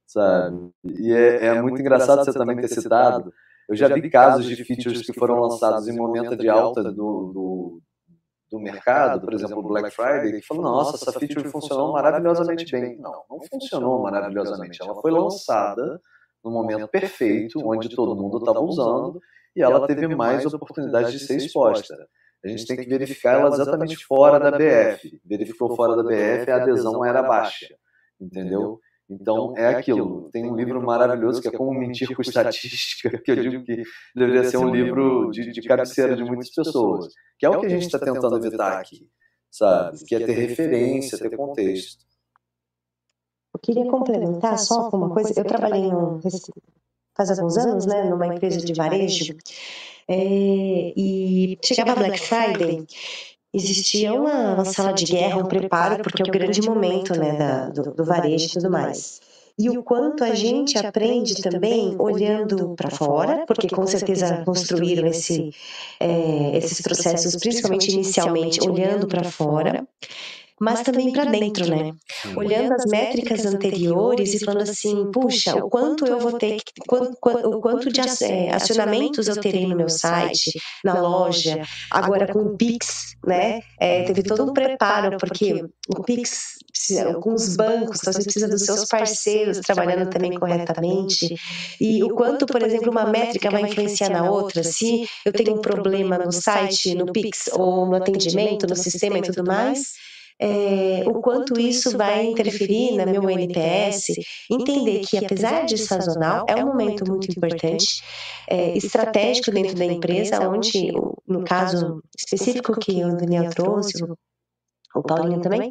[0.06, 0.70] sabe?
[0.98, 3.30] E é, é muito engraçado você também ter citado.
[3.68, 7.82] Eu já vi casos de features que foram lançados em momento de alta do, do
[8.50, 12.96] do mercado, por exemplo, o Black Friday, que falou, nossa, essa feature funcionou maravilhosamente bem.
[12.98, 14.80] Não, não funcionou maravilhosamente.
[14.80, 16.00] Ela foi lançada
[16.44, 19.20] no momento perfeito, onde todo mundo estava usando,
[19.54, 21.94] e ela teve mais oportunidade de ser exposta.
[22.44, 25.20] A gente tem que verificar ela exatamente fora da BF.
[25.24, 27.74] Verificou fora da BF, a adesão era baixa,
[28.20, 28.78] entendeu?
[29.08, 30.28] Então, é aquilo.
[30.32, 33.82] Tem um livro maravilhoso que é Como Mentir com Estatística, que eu digo que
[34.14, 37.68] deveria ser um livro de, de cabeceira de muitas pessoas, que é o que a
[37.68, 39.08] gente está tentando evitar aqui,
[39.50, 40.04] sabe?
[40.04, 42.04] Que é ter referência, ter contexto.
[43.54, 45.32] Eu queria complementar só com uma coisa.
[45.36, 46.20] Eu trabalhei no,
[47.16, 49.34] faz alguns anos, né, numa empresa de varejo,
[50.08, 52.86] é, e chegava Black Friday
[53.56, 57.68] existia uma, uma sala de guerra, um preparo, porque é o grande momento né, da,
[57.68, 59.20] do, do varejo e tudo mais.
[59.58, 65.50] E o quanto a gente aprende também olhando para fora, porque com certeza construíram esse,
[65.98, 69.86] é, esses processos, principalmente inicialmente, olhando para fora
[70.60, 71.92] mas também para dentro, né?
[72.34, 77.60] Olhando as métricas anteriores e falando assim, puxa, o quanto eu vou ter, quanto, o
[77.60, 80.52] quanto de é, acionamentos eu terei no meu site,
[80.82, 83.60] na loja, agora com o Pix, né?
[83.78, 85.62] É, teve todo um preparo, porque
[85.94, 86.56] o Pix,
[87.20, 91.34] com os bancos, então você precisa dos seus parceiros trabalhando também corretamente,
[91.80, 95.60] e o quanto, por exemplo, uma métrica vai influenciar na outra, se eu tenho um
[95.60, 99.92] problema no site, no Pix, ou no atendimento, no sistema e tudo mais,
[100.40, 104.14] é, o quanto isso vai interferir no meu NPS,
[104.50, 108.02] entender que apesar de sazonal, é um momento muito importante,
[108.48, 110.92] é, estratégico dentro da empresa, onde,
[111.26, 114.02] no caso específico que o Daniel trouxe,
[114.94, 115.70] o Paulinho também,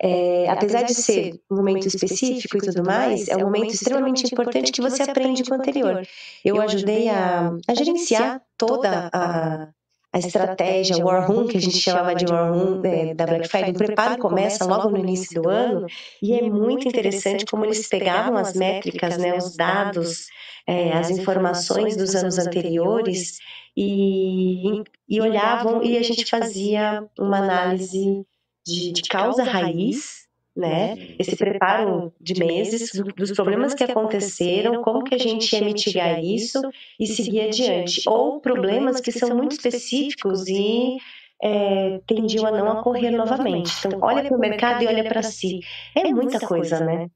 [0.00, 4.72] é, apesar de ser um momento específico e tudo mais, é um momento extremamente importante
[4.72, 6.06] que você aprende com o anterior.
[6.44, 9.68] Eu ajudei a, a gerenciar toda a
[10.12, 13.70] a estratégia, War Room, que a gente chamava de War Room é, da Black Friday,
[13.70, 15.86] o preparo começa logo no início do ano,
[16.20, 20.26] e é muito interessante como eles pegavam as métricas, né, os dados,
[20.66, 23.38] é, as informações dos anos anteriores,
[23.74, 28.22] e, e olhavam e a gente fazia uma análise
[28.66, 30.21] de, de causa raiz,
[30.54, 30.94] né?
[31.18, 36.60] Esse preparo de meses dos problemas que aconteceram, como que a gente ia mitigar isso
[37.00, 40.96] e seguir adiante, ou problemas que são muito específicos e
[41.42, 43.72] é, tendiam a não ocorrer novamente.
[43.86, 45.60] Então, olha para o mercado e olha para si.
[45.96, 47.08] É muita coisa, né?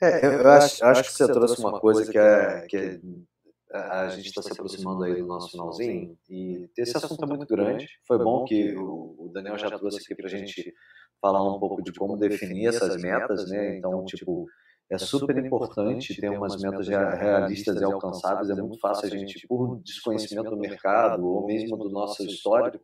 [0.00, 3.00] É, eu, eu acho, acho que você trouxe uma coisa que é, que é
[3.72, 7.88] a gente está se aproximando aí do nosso finalzinho e esse assunto é muito grande.
[8.06, 10.72] Foi bom que o Daniel já trouxe aqui para a gente
[11.20, 13.76] falar um pouco de como definir essas metas, né?
[13.76, 14.46] Então, tipo,
[14.90, 18.48] é super importante ter umas metas realistas e alcançáveis.
[18.48, 22.82] É muito fácil a gente, por desconhecimento do mercado ou mesmo do nosso histórico,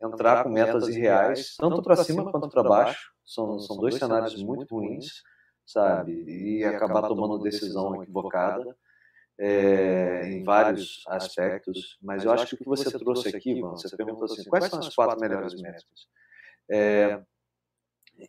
[0.00, 3.10] entrar com metas irreais, tanto para cima quanto para baixo.
[3.24, 5.22] São, são dois cenários muito ruins,
[5.66, 6.24] sabe?
[6.24, 8.76] E acabar tomando decisão equivocada.
[9.40, 14.24] É, em vários aspectos, mas eu acho que o que você trouxe aqui, você perguntou
[14.24, 15.84] assim, quais são as quatro melhores metas?
[16.68, 17.22] É,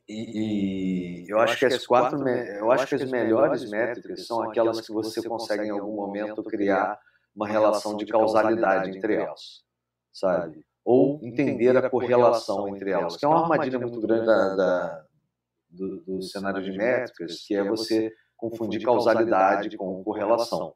[0.07, 4.82] e, e, eu acho que as quatro, eu acho que as melhores métricas são aquelas
[4.82, 6.99] que você consegue em algum momento criar
[7.36, 9.64] uma relação de causalidade entre elas,
[10.14, 10.64] sabe?
[10.86, 15.05] Ou entender a correlação entre elas, que é uma armadilha muito grande da, da
[15.70, 20.74] do, do cenário de métricas, que é você confundir causalidade com correlação.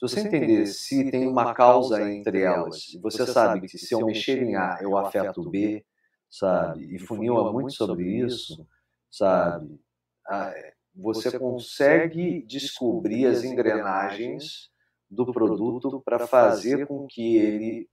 [0.00, 4.42] Se você entender se tem uma causa entre elas, você sabe que se eu mexer
[4.42, 5.84] em A eu afeto B,
[6.30, 6.94] sabe?
[6.94, 8.66] E funila muito sobre isso,
[9.10, 9.78] sabe?
[10.30, 14.70] É, você consegue descobrir as engrenagens
[15.10, 17.86] do produto para fazer com que ele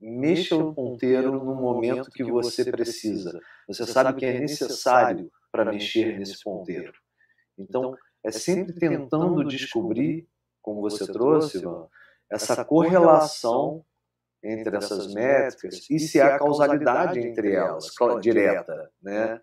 [0.00, 3.40] mexa o ponteiro no momento que você precisa.
[3.66, 6.92] Você sabe que é necessário para mexer nesse ponteiro.
[7.58, 10.28] Então, é sempre tentando descobrir,
[10.68, 11.62] como você trouxe,
[12.30, 13.82] essa correlação
[14.42, 17.90] entre essas métricas e se há causalidade entre elas,
[18.20, 19.40] direta, né?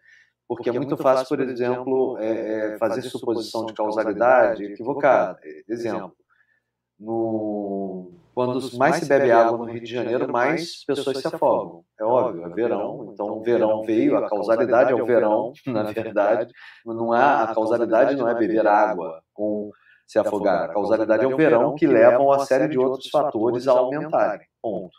[0.47, 5.39] Porque é muito fácil, por exemplo, é, é, fazer suposição de causalidade equivocada.
[5.67, 6.15] Exemplo,
[6.99, 11.83] no, quando mais se bebe água no Rio de Janeiro, mais pessoas se afogam.
[11.99, 16.53] É óbvio, é verão, então o verão veio, a causalidade é o verão, na verdade.
[16.85, 19.71] Não há, a causalidade não é beber água com
[20.05, 20.69] se afogar.
[20.69, 24.47] A causalidade é o verão que levam a série de outros fatores a aumentarem.
[24.61, 24.97] Ponto.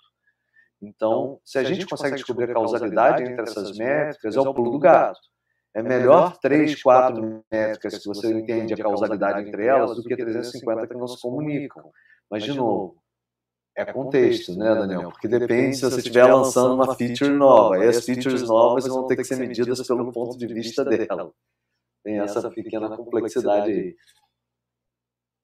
[0.82, 4.78] Então, se a gente consegue descobrir a causalidade entre essas métricas, é o pulo do
[4.78, 5.18] gato.
[5.74, 10.86] É melhor três, quatro métricas que você entende a causalidade entre elas do que 350
[10.86, 11.90] que não se comunicam.
[12.30, 12.96] Mas, de novo,
[13.76, 15.10] é contexto, né, Daniel?
[15.10, 17.84] Porque depende se você estiver lançando uma feature nova.
[17.84, 21.30] E as features novas vão ter que ser medidas pelo ponto de vista dela.
[22.02, 23.96] Tem essa pequena complexidade aí.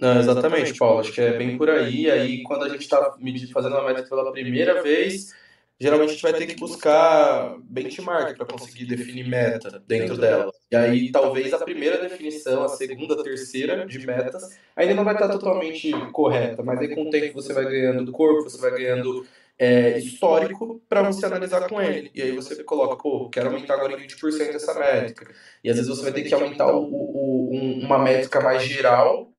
[0.02, 0.98] Não, exatamente, Paulo.
[0.98, 2.10] Acho que é bem por aí.
[2.10, 3.14] Aí, quando a gente está
[3.52, 5.32] fazendo uma métrica pela primeira vez,
[5.78, 10.50] geralmente a gente vai ter que buscar benchmark para conseguir definir meta dentro dela.
[10.72, 15.14] E aí, talvez a primeira definição, a segunda, a terceira de metas, ainda não vai
[15.14, 19.24] estar totalmente correta, mas aí com o tempo você vai ganhando corpo, você vai ganhando
[19.56, 22.10] é, histórico para você analisar com ele.
[22.12, 25.32] E aí você coloca, pô, quero aumentar agora em 20% essa métrica.
[25.62, 27.50] E às vezes você vai ter que aumentar o, o,
[27.84, 29.31] uma métrica mais geral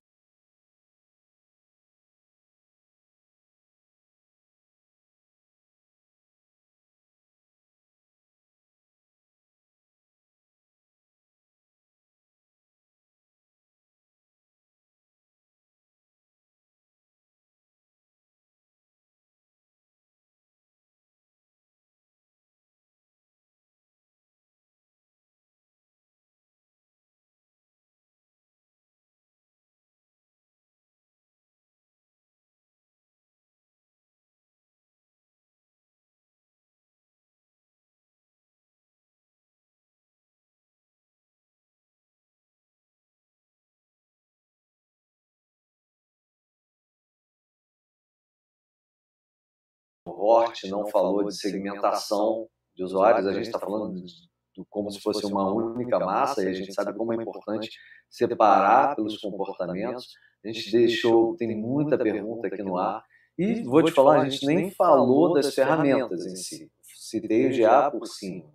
[50.19, 54.99] Hort não falou de segmentação de usuários, a gente está falando de, de, como se
[54.99, 57.69] fosse uma única massa, e a gente sabe como é importante
[58.09, 60.07] separar pelos comportamentos.
[60.43, 63.03] A gente deixou, tem muita pergunta aqui no ar,
[63.37, 67.89] e vou te falar, a gente nem falou das ferramentas em si, citei o GA
[67.89, 68.45] por cima.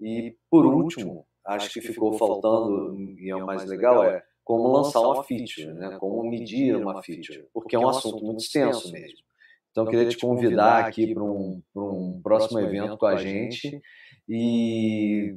[0.00, 5.00] E, por último, acho que ficou faltando, e é o mais legal, é como lançar
[5.00, 5.96] uma feature, né?
[5.98, 9.18] como medir uma feature, porque é um assunto muito extenso mesmo.
[9.74, 13.82] Então, eu queria te convidar aqui para um, um próximo evento com a gente
[14.28, 15.36] e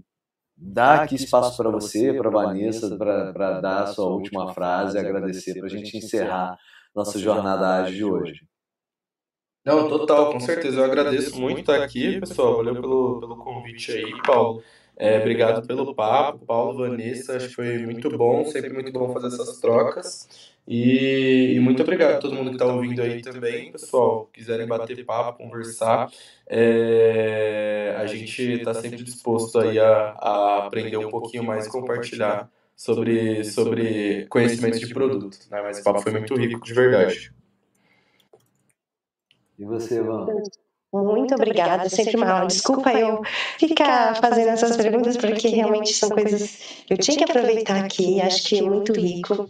[0.56, 5.56] dar aqui espaço para você, para a Vanessa, para dar a sua última frase, agradecer,
[5.56, 6.56] para a gente encerrar
[6.96, 8.48] nossa jornada ágil de hoje.
[9.66, 10.82] Não, total, com certeza.
[10.82, 12.58] Eu agradeço muito estar aqui, pessoal.
[12.58, 14.62] Valeu pelo, pelo convite aí, Paulo.
[14.96, 17.38] É, obrigado pelo papo, Paulo, Vanessa.
[17.38, 20.56] Acho que foi muito bom, sempre muito bom fazer essas trocas.
[20.68, 24.30] E, e, muito obrigado a todo mundo que está ouvindo aí também, pessoal.
[24.34, 26.12] Quiserem bater papo, conversar,
[26.46, 32.52] é, a gente está sempre disposto aí a, a, aprender um pouquinho mais e compartilhar
[32.76, 35.38] sobre, sobre conhecimentos de produto.
[35.50, 35.62] Né?
[35.62, 37.34] Mas o papo foi muito rico, de verdade.
[39.58, 40.28] E você, Van?
[40.94, 42.46] Muito obrigada, sempre uma.
[42.46, 43.22] Desculpa eu
[43.60, 48.22] ficar fazendo essas perguntas, porque realmente são coisas que eu tinha que aproveitar aqui.
[48.22, 49.48] Acho que é muito rico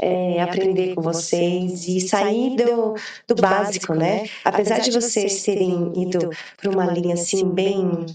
[0.00, 2.94] é, aprender com vocês e sair do,
[3.26, 4.26] do básico, né?
[4.44, 8.06] Apesar de vocês terem ido para uma linha assim, bem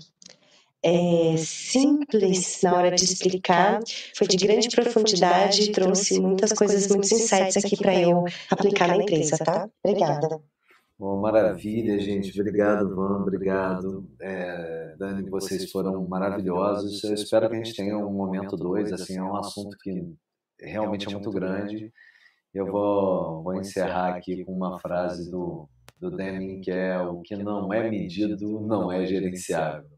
[0.83, 3.79] é, simples na hora de explicar,
[4.15, 8.95] foi de grande profundidade e trouxe muitas coisas, muitos insights aqui para eu aplicar na
[8.97, 9.69] empresa, tá?
[9.83, 10.41] Obrigada.
[11.01, 12.39] Bom, maravilha, gente.
[12.39, 13.23] Obrigado, Van.
[13.23, 15.27] Obrigado, é, Dani.
[15.27, 17.03] Vocês foram maravilhosos.
[17.03, 18.93] Eu espero que a gente tenha um momento dois.
[18.93, 20.13] Assim, é um assunto que
[20.59, 21.91] realmente é muito grande.
[22.53, 25.67] Eu vou, vou encerrar aqui com uma frase do,
[25.99, 29.89] do Deming, que é o que não é medido não é gerenciável.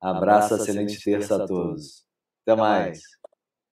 [0.00, 2.04] Abraço, excelente terça a todos.
[2.46, 3.00] Até mais.